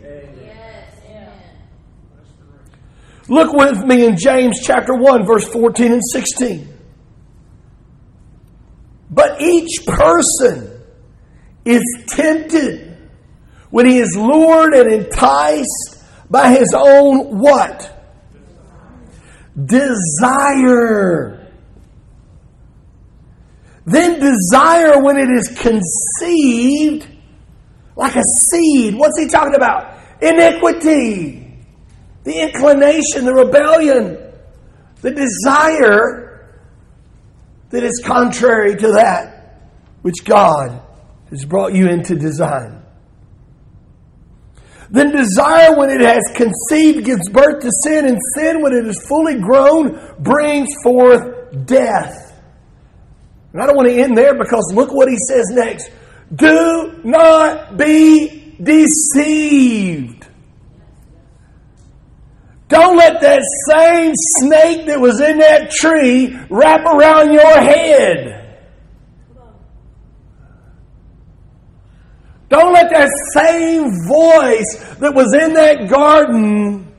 Look 3.28 3.52
with 3.52 3.84
me 3.84 4.06
in 4.06 4.16
James 4.16 4.58
chapter 4.64 4.94
1, 4.94 5.26
verse 5.26 5.46
14 5.46 5.92
and 5.92 6.02
16. 6.02 6.66
But 9.10 9.42
each 9.42 9.84
person 9.86 10.72
is 11.66 11.84
tempted 12.08 12.96
when 13.68 13.84
he 13.84 13.98
is 13.98 14.16
lured 14.16 14.72
and 14.72 14.90
enticed 14.90 16.02
by 16.30 16.48
his 16.52 16.74
own 16.74 17.40
what? 17.40 17.94
Desire. 19.62 21.37
Then 23.88 24.20
desire, 24.20 25.02
when 25.02 25.16
it 25.16 25.30
is 25.30 25.48
conceived, 25.48 27.08
like 27.96 28.16
a 28.16 28.22
seed. 28.22 28.94
What's 28.94 29.18
he 29.18 29.28
talking 29.28 29.54
about? 29.54 29.98
Iniquity, 30.22 31.58
the 32.24 32.42
inclination, 32.42 33.24
the 33.24 33.34
rebellion, 33.34 34.18
the 35.00 35.10
desire 35.10 36.50
that 37.70 37.82
is 37.82 38.02
contrary 38.04 38.76
to 38.76 38.92
that 38.92 39.62
which 40.02 40.24
God 40.24 40.82
has 41.30 41.44
brought 41.44 41.74
you 41.74 41.88
into 41.88 42.14
design. 42.14 42.82
Then 44.90 45.12
desire, 45.12 45.76
when 45.76 45.90
it 45.90 46.00
has 46.00 46.22
conceived, 46.34 47.04
gives 47.04 47.28
birth 47.30 47.62
to 47.62 47.70
sin, 47.84 48.06
and 48.06 48.18
sin, 48.36 48.62
when 48.62 48.72
it 48.74 48.86
is 48.86 49.02
fully 49.06 49.38
grown, 49.38 50.14
brings 50.18 50.68
forth 50.82 51.66
death. 51.66 52.27
And 53.58 53.64
I 53.64 53.66
don't 53.66 53.76
want 53.76 53.88
to 53.88 54.00
end 54.00 54.16
there 54.16 54.38
because 54.38 54.70
look 54.72 54.92
what 54.92 55.08
he 55.08 55.16
says 55.28 55.46
next. 55.50 55.90
Do 56.32 57.00
not 57.02 57.76
be 57.76 58.54
deceived. 58.62 60.28
Don't 62.68 62.96
let 62.96 63.20
that 63.20 63.42
same 63.68 64.12
snake 64.14 64.86
that 64.86 65.00
was 65.00 65.20
in 65.20 65.38
that 65.38 65.72
tree 65.72 66.38
wrap 66.48 66.86
around 66.86 67.32
your 67.32 67.60
head. 67.60 68.60
Don't 72.48 72.72
let 72.72 72.90
that 72.90 73.10
same 73.34 73.90
voice 74.06 74.96
that 75.00 75.12
was 75.12 75.34
in 75.34 75.54
that 75.54 75.88
garden 75.90 76.94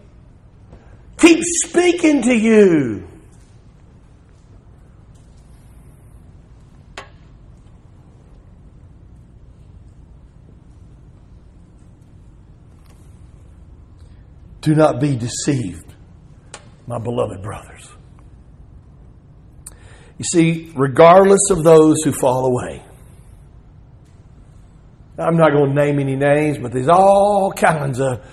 keep 1.18 1.40
speaking 1.42 2.22
to 2.24 2.36
you. 2.36 3.09
Do 14.62 14.76
not 14.76 15.00
be 15.00 15.16
deceived, 15.16 15.94
my 16.86 17.00
beloved 17.00 17.42
brothers. 17.42 17.88
You 20.18 20.26
see, 20.26 20.72
regardless 20.76 21.50
of 21.50 21.64
those 21.64 22.04
who 22.04 22.12
fall 22.12 22.46
away, 22.46 22.84
I'm 25.18 25.38
not 25.38 25.52
going 25.52 25.70
to 25.70 25.76
name 25.76 26.00
any 26.00 26.16
names, 26.16 26.58
but 26.58 26.72
there's 26.72 26.90
all 26.90 27.54
kinds 27.54 28.00
of 28.00 28.26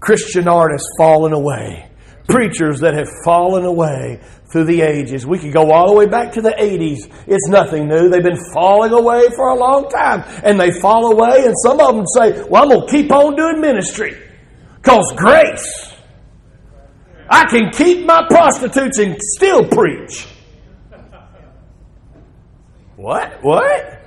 Christian 0.00 0.48
artists 0.48 0.86
falling 0.98 1.32
away, 1.32 1.88
preachers 2.28 2.80
that 2.80 2.94
have 2.94 3.08
fallen 3.24 3.64
away 3.64 4.20
through 4.52 4.64
the 4.64 4.82
ages. 4.82 5.26
We 5.26 5.38
could 5.38 5.52
go 5.52 5.70
all 5.72 5.88
the 5.88 5.94
way 5.94 6.06
back 6.06 6.32
to 6.32 6.42
the 6.42 6.50
80s. 6.50 7.10
It's 7.26 7.48
nothing 7.48 7.88
new. 7.88 8.08
They've 8.08 8.22
been 8.22 8.40
falling 8.52 8.92
away 8.92 9.28
for 9.34 9.48
a 9.48 9.54
long 9.54 9.88
time. 9.88 10.24
And 10.44 10.60
they 10.60 10.70
fall 10.80 11.12
away, 11.12 11.44
and 11.44 11.54
some 11.62 11.80
of 11.80 11.94
them 11.94 12.04
say, 12.14 12.42
Well, 12.48 12.64
I'm 12.64 12.68
going 12.68 12.86
to 12.86 12.92
keep 12.92 13.10
on 13.10 13.34
doing 13.34 13.60
ministry. 13.60 14.16
Because 14.84 15.14
grace. 15.16 15.94
I 17.30 17.46
can 17.46 17.70
keep 17.70 18.04
my 18.04 18.26
prostitutes 18.28 18.98
and 18.98 19.16
still 19.18 19.66
preach. 19.66 20.26
What? 22.96 23.42
What? 23.42 24.00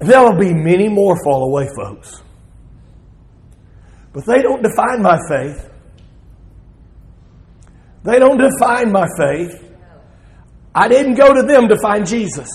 There'll 0.00 0.38
be 0.38 0.52
many 0.52 0.88
more 0.90 1.16
fall 1.24 1.44
away, 1.44 1.66
folks. 1.74 2.20
But 4.12 4.26
they 4.26 4.42
don't 4.42 4.62
define 4.62 5.00
my 5.00 5.18
faith. 5.30 5.70
They 8.02 8.18
don't 8.18 8.36
define 8.36 8.92
my 8.92 9.06
faith. 9.16 9.74
I 10.74 10.88
didn't 10.88 11.14
go 11.14 11.32
to 11.32 11.42
them 11.42 11.68
to 11.68 11.78
find 11.80 12.06
Jesus. 12.06 12.48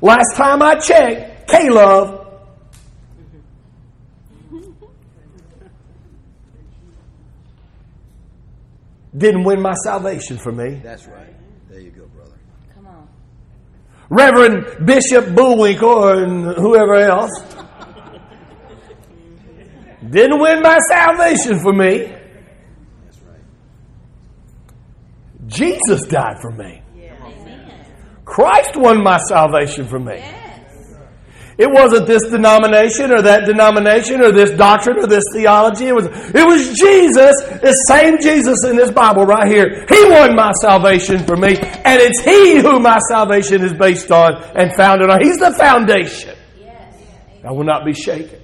Last 0.00 0.34
time 0.34 0.62
I 0.62 0.74
checked, 0.76 1.48
K 1.48 1.70
Love. 1.70 2.24
Didn't 9.16 9.44
win 9.44 9.62
my 9.62 9.72
salvation 9.82 10.36
for 10.36 10.52
me. 10.52 10.80
That's 10.82 11.06
right. 11.06 11.34
There 11.70 11.80
you 11.80 11.90
go, 11.90 12.04
brother. 12.06 12.34
Come 12.74 12.86
on. 12.86 13.08
Reverend 14.10 14.86
Bishop 14.86 15.34
Bullwinkle 15.34 16.08
and 16.08 16.54
whoever 16.56 16.96
else 16.96 17.30
didn't 20.10 20.38
win 20.38 20.60
my 20.62 20.78
salvation 20.90 21.60
for 21.60 21.72
me. 21.72 22.12
That's 23.04 23.18
right. 23.22 23.40
Jesus 25.46 26.06
died 26.06 26.36
for 26.42 26.50
me. 26.50 26.82
Christ 28.26 28.76
won 28.76 29.02
my 29.02 29.16
salvation 29.28 29.86
for 29.86 29.98
me. 29.98 30.22
It 31.58 31.70
wasn't 31.70 32.06
this 32.06 32.22
denomination 32.28 33.10
or 33.10 33.22
that 33.22 33.46
denomination 33.46 34.20
or 34.20 34.30
this 34.30 34.50
doctrine 34.50 34.98
or 34.98 35.06
this 35.06 35.24
theology. 35.32 35.86
It 35.86 35.94
was, 35.94 36.04
it 36.04 36.46
was 36.46 36.78
Jesus, 36.78 37.34
the 37.62 37.72
same 37.88 38.18
Jesus 38.20 38.62
in 38.64 38.76
this 38.76 38.90
Bible 38.90 39.24
right 39.24 39.48
here. 39.48 39.86
He 39.88 40.04
won 40.10 40.36
my 40.36 40.52
salvation 40.60 41.24
for 41.24 41.34
me, 41.34 41.56
and 41.56 42.02
it's 42.02 42.20
He 42.20 42.58
who 42.58 42.78
my 42.78 42.98
salvation 43.08 43.64
is 43.64 43.72
based 43.72 44.10
on 44.10 44.42
and 44.54 44.74
founded 44.76 45.08
on. 45.08 45.22
He's 45.22 45.38
the 45.38 45.52
foundation. 45.52 46.36
I 47.42 47.52
will 47.52 47.64
not 47.64 47.86
be 47.86 47.94
shaken. 47.94 48.42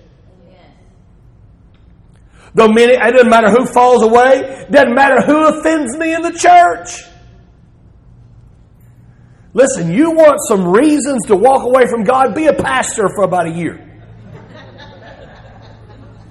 Though 2.54 2.68
many, 2.68 2.92
it 2.94 3.12
doesn't 3.12 3.28
matter 3.28 3.50
who 3.50 3.66
falls 3.66 4.02
away, 4.02 4.38
it 4.38 4.70
doesn't 4.70 4.94
matter 4.94 5.20
who 5.20 5.48
offends 5.48 5.98
me 5.98 6.14
in 6.14 6.22
the 6.22 6.32
church. 6.32 7.11
Listen, 9.54 9.92
you 9.92 10.12
want 10.12 10.38
some 10.48 10.66
reasons 10.66 11.26
to 11.26 11.36
walk 11.36 11.64
away 11.64 11.86
from 11.86 12.04
God? 12.04 12.34
Be 12.34 12.46
a 12.46 12.54
pastor 12.54 13.08
for 13.14 13.24
about 13.24 13.46
a 13.46 13.50
year. 13.50 13.88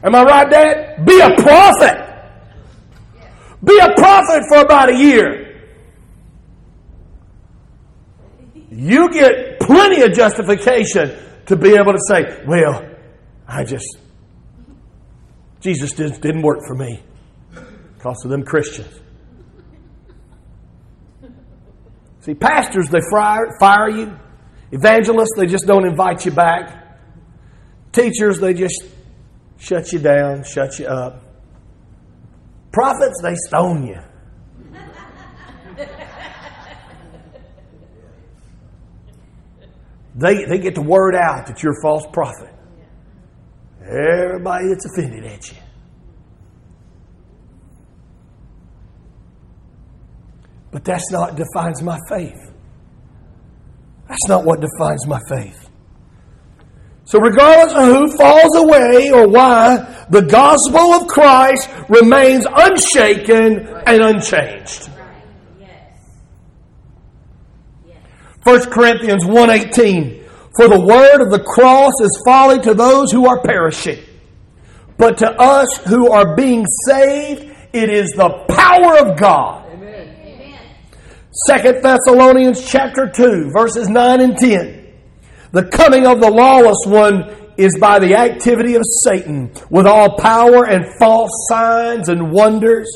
Am 0.04 0.16
I 0.16 0.24
right, 0.24 0.50
Dad? 0.50 1.06
Be 1.06 1.20
a 1.20 1.36
prophet. 1.38 2.08
Be 3.64 3.78
a 3.78 3.94
prophet 3.96 4.44
for 4.50 4.62
about 4.62 4.90
a 4.90 4.98
year. 4.98 5.48
You 8.72 9.12
get 9.12 9.60
plenty 9.60 10.02
of 10.02 10.14
justification 10.14 11.16
to 11.46 11.56
be 11.56 11.76
able 11.76 11.94
to 11.94 12.00
say, 12.08 12.44
well, 12.48 12.84
I 13.48 13.64
just, 13.64 13.98
Jesus 15.60 15.92
didn't 15.92 16.42
work 16.42 16.60
for 16.66 16.74
me 16.74 17.04
because 17.98 18.24
of 18.26 18.32
them 18.32 18.44
Christians. 18.44 19.01
See, 22.22 22.34
pastors, 22.36 22.88
they 22.90 23.02
fire, 23.12 23.58
fire 23.60 23.90
you. 23.90 24.16
Evangelists, 24.72 25.34
they 25.36 25.48
just 25.48 25.66
don't 25.66 25.86
invite 25.86 26.24
you 26.26 26.32
back. 26.32 27.00
Teachers, 27.92 28.40
they 28.40 28.54
just 28.54 28.86
shut 29.58 29.92
you 29.92 30.00
down, 30.00 30.44
shut 30.44 30.80
you 30.80 30.86
up. 30.86 31.24
Prophets, 32.72 33.20
they 33.22 33.36
stone 33.48 33.86
you. 33.88 34.00
they, 40.16 40.46
they 40.46 40.60
get 40.60 40.76
the 40.76 40.82
word 40.82 41.16
out 41.16 41.48
that 41.48 41.62
you're 41.64 41.74
a 41.74 41.82
false 41.82 42.06
prophet. 42.14 42.54
Everybody 43.82 44.70
that's 44.70 44.86
offended 44.86 45.26
at 45.26 45.52
you. 45.52 45.58
But 50.72 50.84
that's 50.84 51.12
not 51.12 51.36
defines 51.36 51.82
my 51.84 52.00
faith. 52.10 52.52
That's 54.08 54.28
not 54.28 54.46
what 54.46 54.62
defines 54.62 55.06
my 55.08 55.20
faith. 55.30 55.70
So, 57.04 57.20
regardless 57.20 57.74
of 57.74 57.86
who 57.86 58.18
falls 58.18 58.56
away 58.56 59.12
or 59.12 59.28
why, 59.28 60.06
the 60.10 60.22
gospel 60.22 60.94
of 60.94 61.08
Christ 61.08 61.70
remains 61.90 62.46
unshaken 62.50 63.68
and 63.86 64.02
unchanged. 64.02 64.90
1 68.44 68.72
Corinthians 68.72 69.26
1:18 69.26 70.24
For 70.56 70.68
the 70.68 70.80
word 70.80 71.22
of 71.22 71.32
the 71.32 71.44
cross 71.44 71.94
is 72.02 72.22
folly 72.26 72.60
to 72.62 72.74
those 72.74 73.12
who 73.12 73.28
are 73.28 73.42
perishing 73.42 74.00
but 74.98 75.18
to 75.18 75.32
us 75.40 75.78
who 75.88 76.12
are 76.12 76.36
being 76.36 76.66
saved 76.86 77.56
it 77.74 77.90
is 77.90 78.12
the 78.12 78.30
power 78.50 78.98
of 79.00 79.18
God 79.18 79.71
Second 81.48 81.82
Thessalonians 81.82 82.70
chapter 82.70 83.10
2, 83.10 83.52
verses 83.52 83.90
9 83.90 84.22
and 84.22 84.38
10. 84.38 84.94
The 85.52 85.66
coming 85.70 86.06
of 86.06 86.22
the 86.22 86.30
lawless 86.30 86.86
one 86.86 87.54
is 87.58 87.76
by 87.80 88.00
the 88.00 88.16
activity 88.16 88.76
of 88.76 88.84
Satan, 89.02 89.52
with 89.70 89.88
all 89.88 90.18
power 90.18 90.68
and 90.68 90.86
false 91.00 91.32
signs 91.50 92.10
and 92.10 92.32
wonders, 92.32 92.88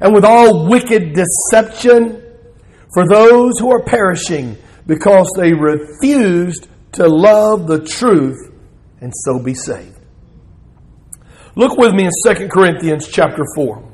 and 0.00 0.14
with 0.14 0.24
all 0.24 0.68
wicked 0.68 1.14
deception 1.14 2.22
for 2.94 3.06
those 3.06 3.58
who 3.58 3.70
are 3.70 3.84
perishing, 3.84 4.56
because 4.86 5.30
they 5.36 5.52
refused 5.52 6.68
to 6.92 7.06
love 7.06 7.66
the 7.66 7.84
truth 7.84 8.50
and 9.00 9.12
so 9.14 9.38
be 9.38 9.54
saved. 9.54 9.98
Look 11.54 11.76
with 11.76 11.92
me 11.92 12.04
in 12.04 12.34
2 12.34 12.48
Corinthians 12.48 13.08
chapter 13.08 13.42
4. 13.54 13.93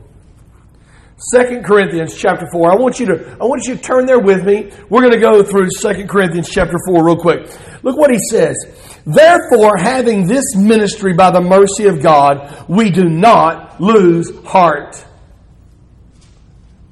Second 1.20 1.64
Corinthians 1.64 2.16
chapter 2.16 2.46
4. 2.50 2.72
I 2.72 2.76
want 2.76 2.98
you 2.98 3.06
to 3.06 3.36
I 3.38 3.44
want 3.44 3.66
you 3.66 3.76
to 3.76 3.82
turn 3.82 4.06
there 4.06 4.18
with 4.18 4.42
me. 4.42 4.72
We're 4.88 5.02
going 5.02 5.12
to 5.12 5.20
go 5.20 5.42
through 5.42 5.68
Second 5.70 6.08
Corinthians 6.08 6.48
chapter 6.48 6.76
4 6.88 7.04
real 7.04 7.16
quick. 7.16 7.42
Look 7.82 7.98
what 7.98 8.10
he 8.10 8.18
says. 8.30 8.56
Therefore, 9.04 9.76
having 9.76 10.26
this 10.26 10.56
ministry 10.56 11.12
by 11.12 11.30
the 11.30 11.42
mercy 11.42 11.88
of 11.88 12.02
God, 12.02 12.64
we 12.68 12.90
do 12.90 13.04
not 13.04 13.78
lose 13.80 14.32
heart. 14.44 14.96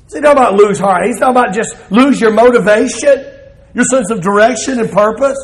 He's 0.05 0.20
talking 0.20 0.31
about 0.31 0.55
lose 0.55 0.79
heart. 0.79 1.07
He's 1.07 1.18
talking 1.18 1.37
about 1.37 1.55
just 1.55 1.91
lose 1.91 2.20
your 2.20 2.33
motivation, 2.33 3.24
your 3.74 3.85
sense 3.85 4.11
of 4.11 4.20
direction 4.20 4.79
and 4.79 4.91
purpose. 4.91 5.39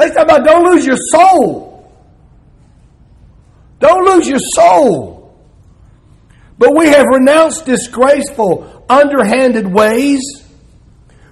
He's 0.00 0.12
talking 0.12 0.22
about 0.22 0.44
don't 0.44 0.64
lose 0.64 0.86
your 0.86 0.96
soul. 0.96 1.92
Don't 3.78 4.06
lose 4.06 4.26
your 4.26 4.38
soul. 4.38 5.15
But 6.58 6.74
we 6.74 6.86
have 6.88 7.06
renounced 7.06 7.66
disgraceful, 7.66 8.84
underhanded 8.88 9.66
ways. 9.66 10.20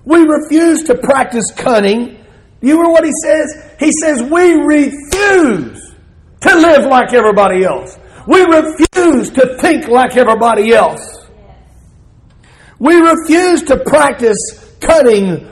We 0.04 0.22
refuse 0.22 0.82
to 0.84 0.96
practice 0.96 1.50
cunning. 1.56 2.24
You 2.60 2.76
hear 2.76 2.88
what 2.88 3.04
he 3.04 3.12
says? 3.22 3.76
He 3.78 3.90
says, 4.00 4.22
We 4.22 4.54
refuse 4.54 5.94
to 6.42 6.56
live 6.56 6.84
like 6.86 7.14
everybody 7.14 7.64
else. 7.64 7.98
We 8.26 8.42
refuse 8.42 9.30
to 9.30 9.56
think 9.60 9.88
like 9.88 10.16
everybody 10.16 10.74
else. 10.74 11.26
We 12.78 12.96
refuse 12.96 13.62
to 13.64 13.78
practice 13.78 14.76
cunning 14.80 15.48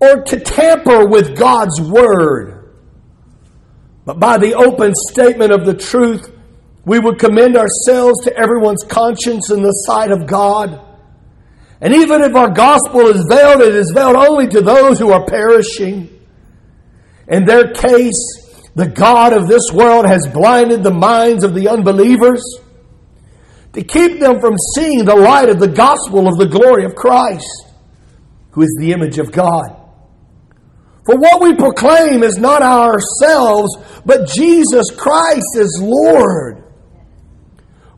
or 0.00 0.22
to 0.22 0.40
tamper 0.40 1.06
with 1.08 1.36
God's 1.36 1.80
word. 1.80 2.72
But 4.04 4.20
by 4.20 4.38
the 4.38 4.54
open 4.54 4.94
statement 4.94 5.52
of 5.52 5.66
the 5.66 5.74
truth, 5.74 6.32
we 6.88 6.98
would 6.98 7.18
commend 7.18 7.54
ourselves 7.54 8.24
to 8.24 8.34
everyone's 8.34 8.82
conscience 8.82 9.50
in 9.50 9.62
the 9.62 9.72
sight 9.72 10.10
of 10.10 10.26
God. 10.26 10.82
And 11.82 11.94
even 11.94 12.22
if 12.22 12.34
our 12.34 12.48
gospel 12.48 13.08
is 13.08 13.26
veiled, 13.28 13.60
it 13.60 13.74
is 13.74 13.92
veiled 13.94 14.16
only 14.16 14.48
to 14.48 14.62
those 14.62 14.98
who 14.98 15.12
are 15.12 15.26
perishing. 15.26 16.08
In 17.28 17.44
their 17.44 17.74
case, 17.74 18.16
the 18.74 18.88
God 18.88 19.34
of 19.34 19.48
this 19.48 19.70
world 19.70 20.06
has 20.06 20.26
blinded 20.28 20.82
the 20.82 20.94
minds 20.94 21.44
of 21.44 21.54
the 21.54 21.68
unbelievers 21.68 22.42
to 23.74 23.84
keep 23.84 24.18
them 24.18 24.40
from 24.40 24.56
seeing 24.74 25.04
the 25.04 25.14
light 25.14 25.50
of 25.50 25.60
the 25.60 25.68
gospel 25.68 26.26
of 26.26 26.38
the 26.38 26.48
glory 26.48 26.86
of 26.86 26.94
Christ, 26.94 27.66
who 28.52 28.62
is 28.62 28.74
the 28.80 28.92
image 28.92 29.18
of 29.18 29.30
God. 29.30 29.76
For 31.04 31.16
what 31.18 31.42
we 31.42 31.54
proclaim 31.54 32.22
is 32.22 32.38
not 32.38 32.62
ourselves, 32.62 33.76
but 34.06 34.26
Jesus 34.26 34.90
Christ 34.90 35.54
is 35.54 35.82
Lord 35.82 36.64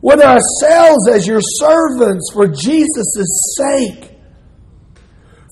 with 0.01 0.21
ourselves 0.21 1.07
as 1.09 1.27
your 1.27 1.41
servants 1.41 2.31
for 2.33 2.47
Jesus' 2.47 3.55
sake. 3.57 4.11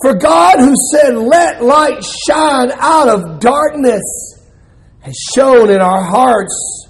For 0.01 0.15
God, 0.15 0.59
who 0.59 0.73
said, 0.93 1.15
Let 1.17 1.63
light 1.63 2.03
shine 2.27 2.71
out 2.71 3.09
of 3.09 3.39
darkness, 3.39 4.01
has 5.01 5.15
shown 5.35 5.69
in 5.69 5.81
our 5.81 6.03
hearts 6.03 6.87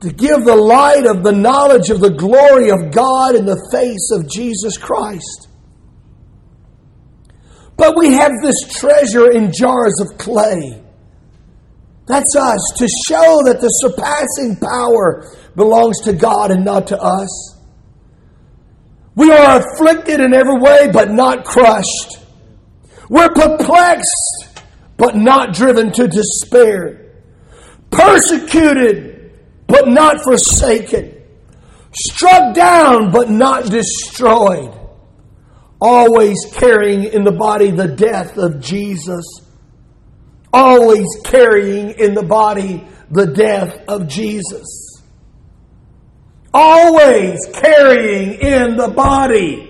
to 0.00 0.12
give 0.12 0.44
the 0.44 0.56
light 0.56 1.06
of 1.06 1.22
the 1.22 1.32
knowledge 1.32 1.90
of 1.90 2.00
the 2.00 2.10
glory 2.10 2.70
of 2.70 2.90
God 2.90 3.36
in 3.36 3.44
the 3.44 3.68
face 3.70 4.10
of 4.12 4.30
Jesus 4.30 4.78
Christ. 4.78 5.48
But 7.76 7.96
we 7.96 8.12
have 8.12 8.32
this 8.42 8.62
treasure 8.72 9.30
in 9.30 9.52
jars 9.52 10.00
of 10.00 10.18
clay. 10.18 10.82
That's 12.10 12.34
us 12.34 12.60
to 12.78 12.88
show 12.88 13.40
that 13.44 13.60
the 13.60 13.68
surpassing 13.68 14.56
power 14.56 15.30
belongs 15.54 16.00
to 16.00 16.12
God 16.12 16.50
and 16.50 16.64
not 16.64 16.88
to 16.88 17.00
us. 17.00 17.56
We 19.14 19.30
are 19.30 19.60
afflicted 19.60 20.18
in 20.18 20.34
every 20.34 20.58
way, 20.58 20.90
but 20.92 21.12
not 21.12 21.44
crushed. 21.44 22.18
We're 23.08 23.28
perplexed, 23.28 24.64
but 24.96 25.14
not 25.14 25.54
driven 25.54 25.92
to 25.92 26.08
despair. 26.08 27.12
Persecuted, 27.90 29.32
but 29.68 29.86
not 29.86 30.20
forsaken. 30.20 31.14
Struck 31.92 32.56
down, 32.56 33.12
but 33.12 33.30
not 33.30 33.66
destroyed. 33.66 34.76
Always 35.80 36.38
carrying 36.54 37.04
in 37.04 37.22
the 37.22 37.30
body 37.30 37.70
the 37.70 37.86
death 37.86 38.36
of 38.36 38.60
Jesus. 38.60 39.24
Always 40.52 41.06
carrying 41.24 41.90
in 41.90 42.14
the 42.14 42.24
body 42.24 42.86
the 43.10 43.26
death 43.26 43.76
of 43.88 44.08
Jesus 44.08 44.90
always 46.52 47.38
carrying 47.52 48.34
in 48.40 48.76
the 48.76 48.88
body 48.88 49.66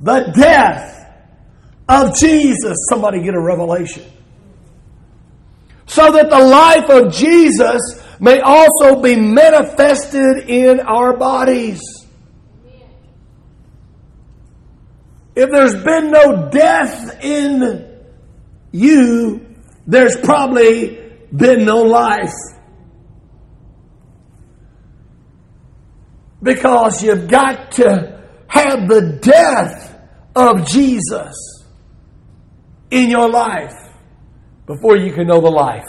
the 0.00 0.32
death 0.34 0.96
of 1.88 2.16
Jesus. 2.16 2.76
Somebody 2.88 3.22
get 3.22 3.34
a 3.34 3.40
revelation. 3.40 4.04
So 5.86 6.12
that 6.12 6.30
the 6.30 6.38
life 6.38 6.88
of 6.88 7.12
Jesus 7.12 7.80
may 8.20 8.40
also 8.40 9.00
be 9.02 9.16
manifested 9.16 10.48
in 10.48 10.80
our 10.80 11.16
bodies. 11.16 11.80
If 15.34 15.50
there's 15.50 15.82
been 15.82 16.10
no 16.10 16.48
death 16.50 17.24
in 17.24 17.89
you, 18.72 19.56
there's 19.86 20.16
probably 20.16 20.98
been 21.34 21.64
no 21.64 21.82
life. 21.82 22.34
Because 26.42 27.02
you've 27.02 27.28
got 27.28 27.72
to 27.72 28.24
have 28.48 28.88
the 28.88 29.18
death 29.20 29.98
of 30.34 30.66
Jesus 30.66 31.34
in 32.90 33.10
your 33.10 33.30
life 33.30 33.74
before 34.66 34.96
you 34.96 35.12
can 35.12 35.26
know 35.26 35.40
the 35.40 35.50
life. 35.50 35.86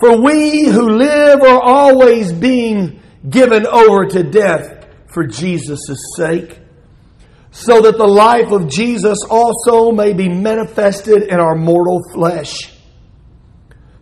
For 0.00 0.20
we 0.20 0.64
who 0.66 0.88
live 0.88 1.42
are 1.42 1.60
always 1.60 2.32
being 2.32 3.00
given 3.28 3.66
over 3.66 4.06
to 4.06 4.22
death 4.22 4.86
for 5.12 5.26
Jesus' 5.26 5.80
sake, 6.16 6.59
so 7.50 7.80
that 7.82 7.98
the 7.98 8.06
life 8.06 8.52
of 8.52 8.68
Jesus 8.68 9.18
also 9.28 9.90
may 9.90 10.12
be 10.12 10.28
manifested 10.28 11.24
in 11.24 11.40
our 11.40 11.56
mortal 11.56 12.00
flesh. 12.12 12.72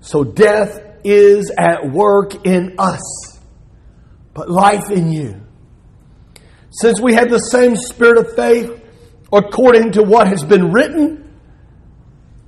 So 0.01 0.25
death 0.25 0.79
is 1.05 1.51
at 1.57 1.91
work 1.91 2.47
in 2.47 2.75
us, 2.79 3.39
but 4.35 4.51
life 4.51 4.91
in 4.91 5.11
you. 5.11 5.41
Since 6.71 7.01
we 7.01 7.15
have 7.15 7.31
the 7.31 7.39
same 7.39 7.77
spirit 7.77 8.19
of 8.19 8.37
faith, 8.37 8.81
according 9.33 9.93
to 9.93 10.03
what 10.03 10.29
has 10.29 10.45
been 10.45 10.71
written, 10.71 11.25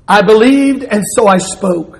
I 0.06 0.22
believed 0.22 0.82
and 0.82 1.02
so 1.14 1.26
I 1.26 1.38
spoke. 1.38 1.99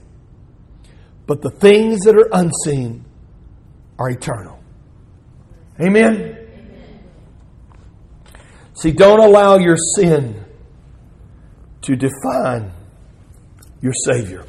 but 1.27 1.41
the 1.41 1.49
things 1.49 2.01
that 2.01 2.15
are 2.15 2.29
unseen 2.33 3.05
are 3.97 4.09
eternal. 4.09 4.59
Amen? 5.79 6.15
Amen? 6.15 6.37
See, 8.73 8.91
don't 8.91 9.19
allow 9.19 9.57
your 9.57 9.77
sin 9.77 10.43
to 11.81 11.95
define 11.95 12.71
your 13.81 13.93
Savior. 13.93 14.45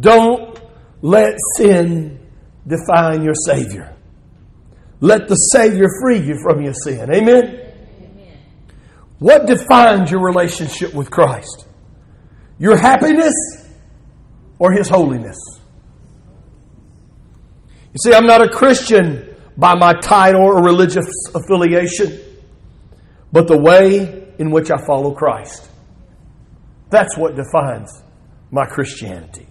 Don't 0.00 0.60
let 1.02 1.36
sin 1.56 2.18
define 2.66 3.22
your 3.22 3.34
Savior. 3.34 3.94
Let 5.00 5.28
the 5.28 5.36
Savior 5.36 5.86
free 6.00 6.18
you 6.18 6.38
from 6.42 6.62
your 6.62 6.74
sin. 6.74 7.12
Amen? 7.12 7.60
What 9.18 9.46
defines 9.46 10.10
your 10.10 10.20
relationship 10.20 10.92
with 10.94 11.10
Christ? 11.10 11.66
Your 12.58 12.76
happiness 12.76 13.34
or 14.64 14.72
His 14.72 14.88
holiness? 14.88 15.36
You 17.92 17.98
see, 18.02 18.14
I'm 18.14 18.26
not 18.26 18.40
a 18.40 18.48
Christian 18.48 19.36
by 19.58 19.74
my 19.74 19.92
title 19.92 20.40
or 20.40 20.64
religious 20.64 21.06
affiliation, 21.34 22.18
but 23.30 23.46
the 23.46 23.58
way 23.58 24.32
in 24.38 24.50
which 24.50 24.70
I 24.70 24.78
follow 24.86 25.12
Christ. 25.12 25.68
That's 26.88 27.14
what 27.18 27.36
defines 27.36 28.02
my 28.50 28.64
Christianity. 28.64 29.46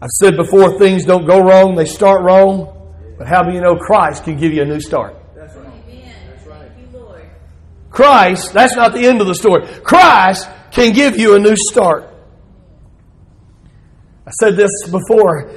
I've 0.00 0.10
said 0.20 0.36
before, 0.36 0.78
things 0.78 1.04
don't 1.04 1.26
go 1.26 1.40
wrong, 1.40 1.74
they 1.74 1.84
start 1.84 2.22
wrong. 2.22 2.72
But 3.18 3.26
how 3.26 3.42
do 3.42 3.52
you 3.52 3.60
know 3.60 3.74
Christ 3.74 4.22
can 4.22 4.36
give 4.36 4.52
you 4.52 4.62
a 4.62 4.66
new 4.66 4.80
start? 4.80 5.16
Christ, 7.90 8.52
that's 8.52 8.76
not 8.76 8.92
the 8.92 9.04
end 9.04 9.20
of 9.20 9.26
the 9.26 9.34
story. 9.34 9.66
Christ 9.82 10.48
can 10.70 10.92
give 10.92 11.18
you 11.18 11.34
a 11.34 11.40
new 11.40 11.56
start. 11.56 12.15
I 14.26 14.30
said 14.40 14.56
this 14.56 14.70
before. 14.90 15.52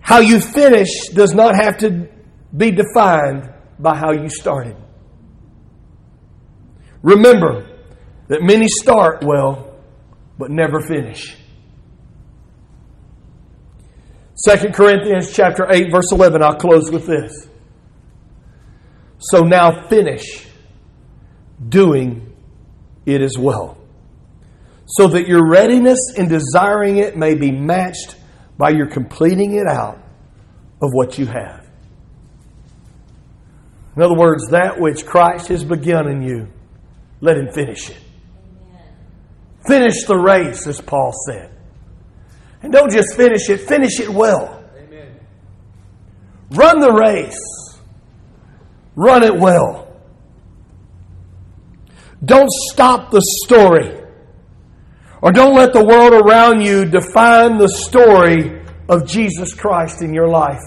How 0.00 0.20
you 0.20 0.40
finish 0.40 1.08
does 1.14 1.32
not 1.34 1.54
have 1.54 1.78
to 1.78 2.08
be 2.56 2.70
defined 2.70 3.52
by 3.78 3.96
how 3.96 4.12
you 4.12 4.28
started. 4.28 4.76
Remember 7.02 7.66
that 8.28 8.42
many 8.42 8.68
start 8.68 9.22
well, 9.24 9.76
but 10.38 10.50
never 10.50 10.80
finish. 10.80 11.36
2 14.46 14.70
Corinthians 14.72 15.32
chapter 15.32 15.66
8 15.70 15.90
verse 15.90 16.12
11 16.12 16.42
I'll 16.42 16.54
close 16.56 16.90
with 16.90 17.06
this. 17.06 17.48
So 19.18 19.40
now 19.40 19.88
finish 19.88 20.46
doing 21.68 22.34
it 23.04 23.20
as 23.20 23.36
well. 23.36 23.77
So 24.90 25.06
that 25.08 25.28
your 25.28 25.46
readiness 25.48 25.98
in 26.16 26.28
desiring 26.28 26.96
it 26.96 27.16
may 27.16 27.34
be 27.34 27.50
matched 27.50 28.16
by 28.56 28.70
your 28.70 28.88
completing 28.88 29.54
it 29.54 29.66
out 29.66 29.98
of 30.80 30.90
what 30.92 31.18
you 31.18 31.26
have. 31.26 31.68
In 33.94 34.02
other 34.02 34.16
words, 34.16 34.48
that 34.50 34.80
which 34.80 35.04
Christ 35.04 35.48
has 35.48 35.62
begun 35.62 36.08
in 36.08 36.22
you, 36.22 36.48
let 37.20 37.36
him 37.36 37.50
finish 37.52 37.90
it. 37.90 37.98
Amen. 38.62 38.94
Finish 39.66 40.04
the 40.04 40.16
race, 40.16 40.66
as 40.66 40.80
Paul 40.80 41.12
said. 41.26 41.50
And 42.62 42.72
don't 42.72 42.90
just 42.90 43.14
finish 43.14 43.50
it, 43.50 43.60
finish 43.60 44.00
it 44.00 44.08
well. 44.08 44.64
Amen. 44.76 45.20
Run 46.50 46.80
the 46.80 46.92
race. 46.92 47.40
Run 48.94 49.22
it 49.22 49.36
well. 49.36 50.00
Don't 52.24 52.50
stop 52.70 53.10
the 53.10 53.22
story. 53.44 53.97
Or 55.20 55.32
don't 55.32 55.54
let 55.54 55.72
the 55.72 55.84
world 55.84 56.12
around 56.12 56.60
you 56.60 56.84
define 56.84 57.58
the 57.58 57.68
story 57.68 58.62
of 58.88 59.06
Jesus 59.06 59.54
Christ 59.54 60.02
in 60.02 60.14
your 60.14 60.28
life. 60.28 60.62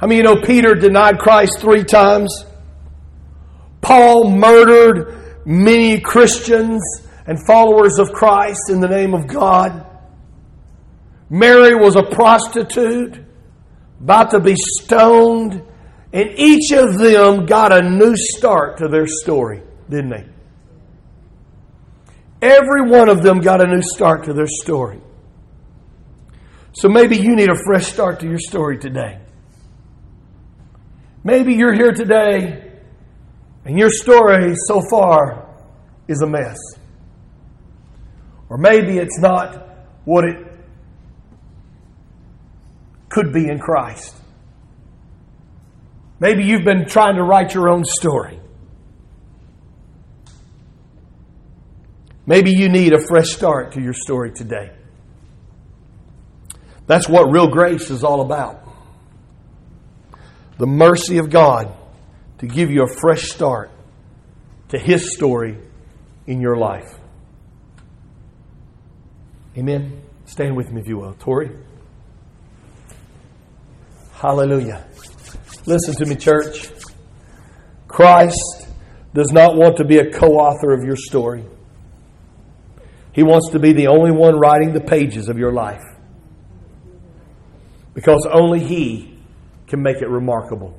I 0.00 0.06
mean, 0.06 0.18
you 0.18 0.24
know 0.24 0.40
Peter 0.40 0.74
denied 0.74 1.18
Christ 1.18 1.58
three 1.60 1.84
times? 1.84 2.44
Paul 3.80 4.30
murdered 4.30 5.44
many 5.46 6.00
Christians 6.00 6.82
and 7.26 7.38
followers 7.46 7.98
of 7.98 8.12
Christ 8.12 8.70
in 8.70 8.80
the 8.80 8.88
name 8.88 9.14
of 9.14 9.26
God. 9.26 9.84
Mary 11.30 11.74
was 11.74 11.96
a 11.96 12.02
prostitute, 12.02 13.18
about 14.00 14.30
to 14.30 14.40
be 14.40 14.54
stoned 14.56 15.62
and 16.12 16.30
each 16.36 16.72
of 16.72 16.98
them 16.98 17.46
got 17.46 17.72
a 17.72 17.82
new 17.82 18.16
start 18.16 18.78
to 18.78 18.88
their 18.88 19.06
story, 19.06 19.62
didn't 19.90 20.10
they? 20.10 20.26
Every 22.40 22.88
one 22.88 23.08
of 23.08 23.22
them 23.22 23.40
got 23.40 23.60
a 23.60 23.66
new 23.66 23.82
start 23.82 24.24
to 24.24 24.32
their 24.32 24.46
story. 24.46 25.00
So 26.72 26.88
maybe 26.88 27.16
you 27.16 27.34
need 27.34 27.50
a 27.50 27.56
fresh 27.66 27.86
start 27.86 28.20
to 28.20 28.28
your 28.28 28.38
story 28.38 28.78
today. 28.78 29.18
Maybe 31.24 31.54
you're 31.54 31.74
here 31.74 31.92
today 31.92 32.72
and 33.64 33.78
your 33.78 33.90
story 33.90 34.54
so 34.66 34.80
far 34.88 35.48
is 36.06 36.22
a 36.22 36.26
mess. 36.26 36.56
Or 38.48 38.56
maybe 38.56 38.98
it's 38.98 39.18
not 39.18 39.68
what 40.04 40.24
it 40.24 40.36
could 43.08 43.32
be 43.32 43.48
in 43.48 43.58
Christ. 43.58 44.14
Maybe 46.20 46.44
you've 46.44 46.64
been 46.64 46.86
trying 46.86 47.16
to 47.16 47.22
write 47.22 47.54
your 47.54 47.68
own 47.68 47.84
story. 47.84 48.40
Maybe 52.28 52.50
you 52.50 52.68
need 52.68 52.92
a 52.92 52.98
fresh 53.08 53.30
start 53.30 53.72
to 53.72 53.80
your 53.80 53.94
story 53.94 54.32
today. 54.32 54.70
That's 56.86 57.08
what 57.08 57.32
real 57.32 57.48
grace 57.48 57.88
is 57.88 58.04
all 58.04 58.20
about. 58.20 58.68
The 60.58 60.66
mercy 60.66 61.16
of 61.16 61.30
God 61.30 61.74
to 62.40 62.46
give 62.46 62.70
you 62.70 62.82
a 62.82 63.00
fresh 63.00 63.30
start 63.30 63.70
to 64.68 64.78
His 64.78 65.14
story 65.14 65.56
in 66.26 66.42
your 66.42 66.58
life. 66.58 66.98
Amen. 69.56 70.02
Stand 70.26 70.54
with 70.54 70.70
me 70.70 70.82
if 70.82 70.86
you 70.86 70.98
will. 70.98 71.14
Tori. 71.14 71.48
Hallelujah. 74.12 74.86
Listen 75.64 75.94
to 75.94 76.04
me, 76.04 76.14
church. 76.14 76.68
Christ 77.86 78.68
does 79.14 79.32
not 79.32 79.56
want 79.56 79.78
to 79.78 79.84
be 79.86 79.96
a 79.96 80.12
co 80.12 80.26
author 80.34 80.74
of 80.74 80.84
your 80.84 80.96
story, 80.96 81.42
He 83.18 83.24
wants 83.24 83.50
to 83.50 83.58
be 83.58 83.72
the 83.72 83.88
only 83.88 84.12
one 84.12 84.38
writing 84.38 84.72
the 84.72 84.80
pages 84.80 85.28
of 85.28 85.38
your 85.38 85.52
life. 85.52 85.82
Because 87.92 88.24
only 88.32 88.60
He 88.60 89.18
can 89.66 89.82
make 89.82 89.96
it 89.96 90.08
remarkable. 90.08 90.78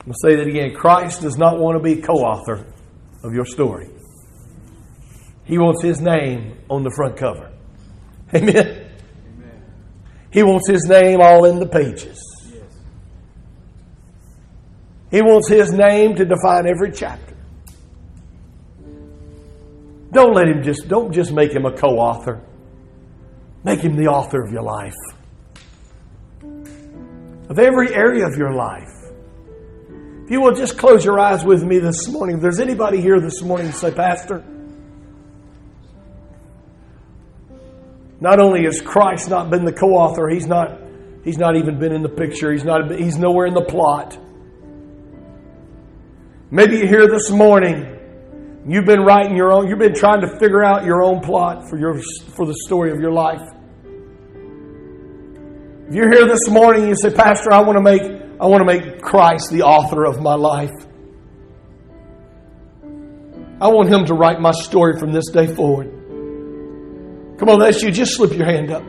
I'm 0.00 0.12
going 0.12 0.12
to 0.12 0.14
say 0.22 0.36
that 0.36 0.46
again. 0.46 0.74
Christ 0.74 1.22
does 1.22 1.38
not 1.38 1.58
want 1.58 1.78
to 1.78 1.82
be 1.82 2.02
co 2.02 2.12
author 2.12 2.66
of 3.24 3.32
your 3.32 3.46
story. 3.46 3.88
He 5.44 5.56
wants 5.56 5.82
His 5.82 6.02
name 6.02 6.58
on 6.68 6.82
the 6.82 6.90
front 6.94 7.16
cover. 7.16 7.50
Amen. 8.34 8.54
Amen. 8.54 9.62
He 10.30 10.42
wants 10.42 10.68
His 10.68 10.84
name 10.86 11.22
all 11.22 11.46
in 11.46 11.58
the 11.58 11.66
pages. 11.66 12.20
Yes. 12.52 12.62
He 15.10 15.22
wants 15.22 15.48
His 15.48 15.72
name 15.72 16.14
to 16.16 16.26
define 16.26 16.66
every 16.66 16.92
chapter. 16.92 17.25
Don't 20.16 20.32
let 20.32 20.48
Him 20.48 20.62
just, 20.62 20.88
don't 20.88 21.12
just 21.12 21.30
make 21.30 21.52
Him 21.52 21.66
a 21.66 21.72
co 21.72 21.88
author. 21.98 22.40
Make 23.64 23.80
Him 23.80 23.96
the 23.96 24.06
author 24.06 24.42
of 24.42 24.50
your 24.50 24.62
life, 24.62 24.94
of 27.50 27.58
every 27.58 27.94
area 27.94 28.26
of 28.26 28.34
your 28.38 28.54
life. 28.54 28.88
If 30.24 30.30
you 30.30 30.40
will 30.40 30.54
just 30.54 30.78
close 30.78 31.04
your 31.04 31.20
eyes 31.20 31.44
with 31.44 31.62
me 31.62 31.80
this 31.80 32.08
morning, 32.08 32.36
if 32.36 32.42
there's 32.42 32.60
anybody 32.60 33.02
here 33.02 33.20
this 33.20 33.42
morning 33.42 33.70
say, 33.72 33.90
Pastor, 33.90 34.42
not 38.18 38.40
only 38.40 38.64
has 38.64 38.80
Christ 38.80 39.28
not 39.28 39.50
been 39.50 39.66
the 39.66 39.72
co-author, 39.72 40.30
he's 40.30 40.46
not, 40.46 40.80
he's 41.24 41.36
not 41.36 41.56
even 41.56 41.78
been 41.78 41.92
in 41.92 42.00
the 42.00 42.08
picture. 42.08 42.52
He's 42.52 42.64
not, 42.64 42.90
he's 42.90 43.18
nowhere 43.18 43.44
in 43.44 43.52
the 43.52 43.66
plot. 43.66 44.16
Maybe 46.50 46.78
you're 46.78 46.88
here 46.88 47.06
this 47.06 47.30
morning. 47.30 47.95
You've 48.68 48.84
been 48.84 49.02
writing 49.02 49.36
your 49.36 49.52
own, 49.52 49.68
you've 49.68 49.78
been 49.78 49.94
trying 49.94 50.22
to 50.22 50.38
figure 50.40 50.64
out 50.64 50.84
your 50.84 51.04
own 51.04 51.20
plot 51.20 51.68
for 51.70 51.78
your 51.78 52.00
for 52.34 52.46
the 52.46 52.54
story 52.66 52.90
of 52.90 52.98
your 52.98 53.12
life. 53.12 53.40
If 55.88 55.94
you're 55.94 56.10
here 56.12 56.26
this 56.26 56.48
morning 56.48 56.82
and 56.82 56.90
you 56.90 56.96
say, 56.96 57.14
Pastor, 57.14 57.52
I 57.52 57.60
want 57.60 57.76
to 57.76 57.82
make 57.82 58.02
I 58.40 58.46
want 58.46 58.60
to 58.60 58.64
make 58.66 59.00
Christ 59.00 59.52
the 59.52 59.62
author 59.62 60.04
of 60.04 60.20
my 60.20 60.34
life. 60.34 60.72
I 63.60 63.68
want 63.68 63.88
him 63.88 64.04
to 64.06 64.14
write 64.14 64.40
my 64.40 64.50
story 64.50 64.98
from 64.98 65.12
this 65.12 65.30
day 65.32 65.46
forward. 65.46 65.86
Come 67.38 67.48
on, 67.48 67.60
that's 67.60 67.80
you. 67.82 67.92
Just 67.92 68.16
slip 68.16 68.32
your 68.32 68.46
hand 68.46 68.72
up. 68.72 68.82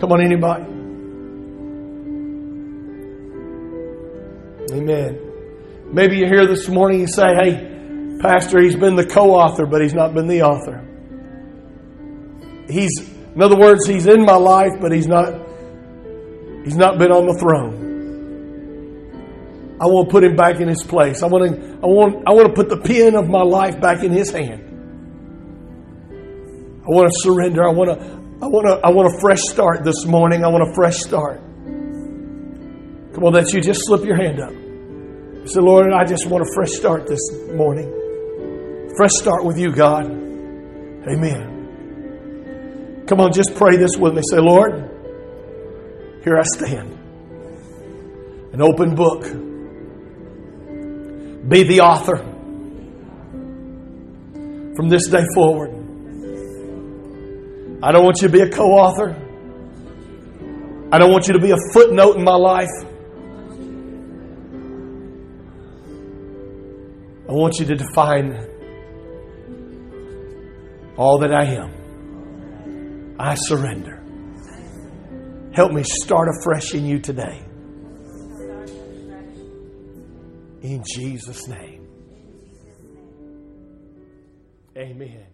Come 0.00 0.10
on, 0.10 0.20
anybody. 0.20 0.64
Amen. 4.72 5.20
Maybe 5.92 6.16
you're 6.16 6.28
here 6.28 6.46
this 6.46 6.68
morning 6.68 7.00
and 7.00 7.10
say, 7.10 7.34
hey, 7.40 7.73
Pastor, 8.20 8.60
he's 8.60 8.76
been 8.76 8.96
the 8.96 9.06
co 9.06 9.34
author, 9.34 9.66
but 9.66 9.82
he's 9.82 9.94
not 9.94 10.14
been 10.14 10.28
the 10.28 10.42
author. 10.42 10.80
He's, 12.68 12.90
in 13.34 13.42
other 13.42 13.58
words, 13.58 13.86
he's 13.86 14.06
in 14.06 14.24
my 14.24 14.36
life, 14.36 14.72
but 14.80 14.92
he's 14.92 15.06
not 15.06 15.44
He's 16.64 16.76
not 16.76 16.98
been 16.98 17.12
on 17.12 17.26
the 17.26 17.34
throne. 17.38 17.84
I 19.78 19.86
want 19.86 20.08
to 20.08 20.12
put 20.12 20.24
him 20.24 20.34
back 20.34 20.60
in 20.60 20.68
his 20.68 20.82
place. 20.82 21.22
I 21.22 21.26
want 21.26 21.44
to, 21.44 21.60
I 21.82 21.86
want, 21.86 22.26
I 22.26 22.32
want 22.32 22.48
to 22.48 22.54
put 22.54 22.70
the 22.70 22.78
pen 22.78 23.14
of 23.14 23.28
my 23.28 23.42
life 23.42 23.78
back 23.80 24.02
in 24.02 24.10
his 24.12 24.30
hand. 24.30 24.62
I 26.86 26.88
want 26.88 27.12
to 27.12 27.18
surrender. 27.20 27.68
I 27.68 27.72
want 27.72 27.90
to, 27.90 27.96
I 28.40 28.48
want 28.48 28.66
to, 28.66 28.80
I 28.82 28.90
want 28.90 29.14
a 29.14 29.20
fresh 29.20 29.42
start 29.42 29.84
this 29.84 30.06
morning. 30.06 30.42
I 30.42 30.48
want 30.48 30.70
a 30.70 30.74
fresh 30.74 30.96
start. 30.96 31.40
Come 33.12 33.24
on, 33.24 33.34
that's 33.34 33.52
you. 33.52 33.60
Just 33.60 33.84
slip 33.84 34.04
your 34.04 34.16
hand 34.16 34.40
up. 34.40 34.52
Say, 35.46 35.60
Lord, 35.60 35.92
I 35.92 36.04
just 36.06 36.26
want 36.26 36.48
a 36.48 36.50
fresh 36.54 36.72
start 36.72 37.06
this 37.06 37.20
morning. 37.52 38.03
Fresh 38.96 39.12
start 39.14 39.44
with 39.44 39.58
you, 39.58 39.72
God. 39.72 40.06
Amen. 40.06 41.54
Come 43.08 43.20
on, 43.20 43.32
just 43.32 43.56
pray 43.56 43.76
this 43.76 43.96
with 43.98 44.14
me. 44.14 44.22
Say, 44.30 44.38
Lord, 44.38 44.72
here 46.22 46.38
I 46.38 46.42
stand. 46.42 46.92
An 48.52 48.62
open 48.62 48.94
book. 48.94 49.24
Be 51.48 51.64
the 51.64 51.80
author 51.80 52.18
from 54.76 54.88
this 54.88 55.08
day 55.08 55.24
forward. 55.34 55.70
I 57.82 57.90
don't 57.90 58.04
want 58.04 58.22
you 58.22 58.28
to 58.28 58.32
be 58.32 58.42
a 58.42 58.48
co 58.48 58.64
author. 58.70 59.10
I 60.92 60.98
don't 60.98 61.10
want 61.10 61.26
you 61.26 61.32
to 61.34 61.40
be 61.40 61.50
a 61.50 61.58
footnote 61.72 62.16
in 62.16 62.22
my 62.22 62.36
life. 62.36 62.70
I 67.28 67.32
want 67.32 67.58
you 67.58 67.66
to 67.66 67.74
define 67.74 68.53
all 70.96 71.18
that 71.18 71.32
I 71.32 71.44
am. 71.44 73.16
I 73.18 73.34
surrender. 73.34 74.02
Help 75.52 75.72
me 75.72 75.82
start 75.84 76.28
afresh 76.40 76.74
in 76.74 76.84
you 76.84 76.98
today. 76.98 77.44
In 80.62 80.82
Jesus' 80.84 81.46
name. 81.46 81.86
Amen. 84.76 85.33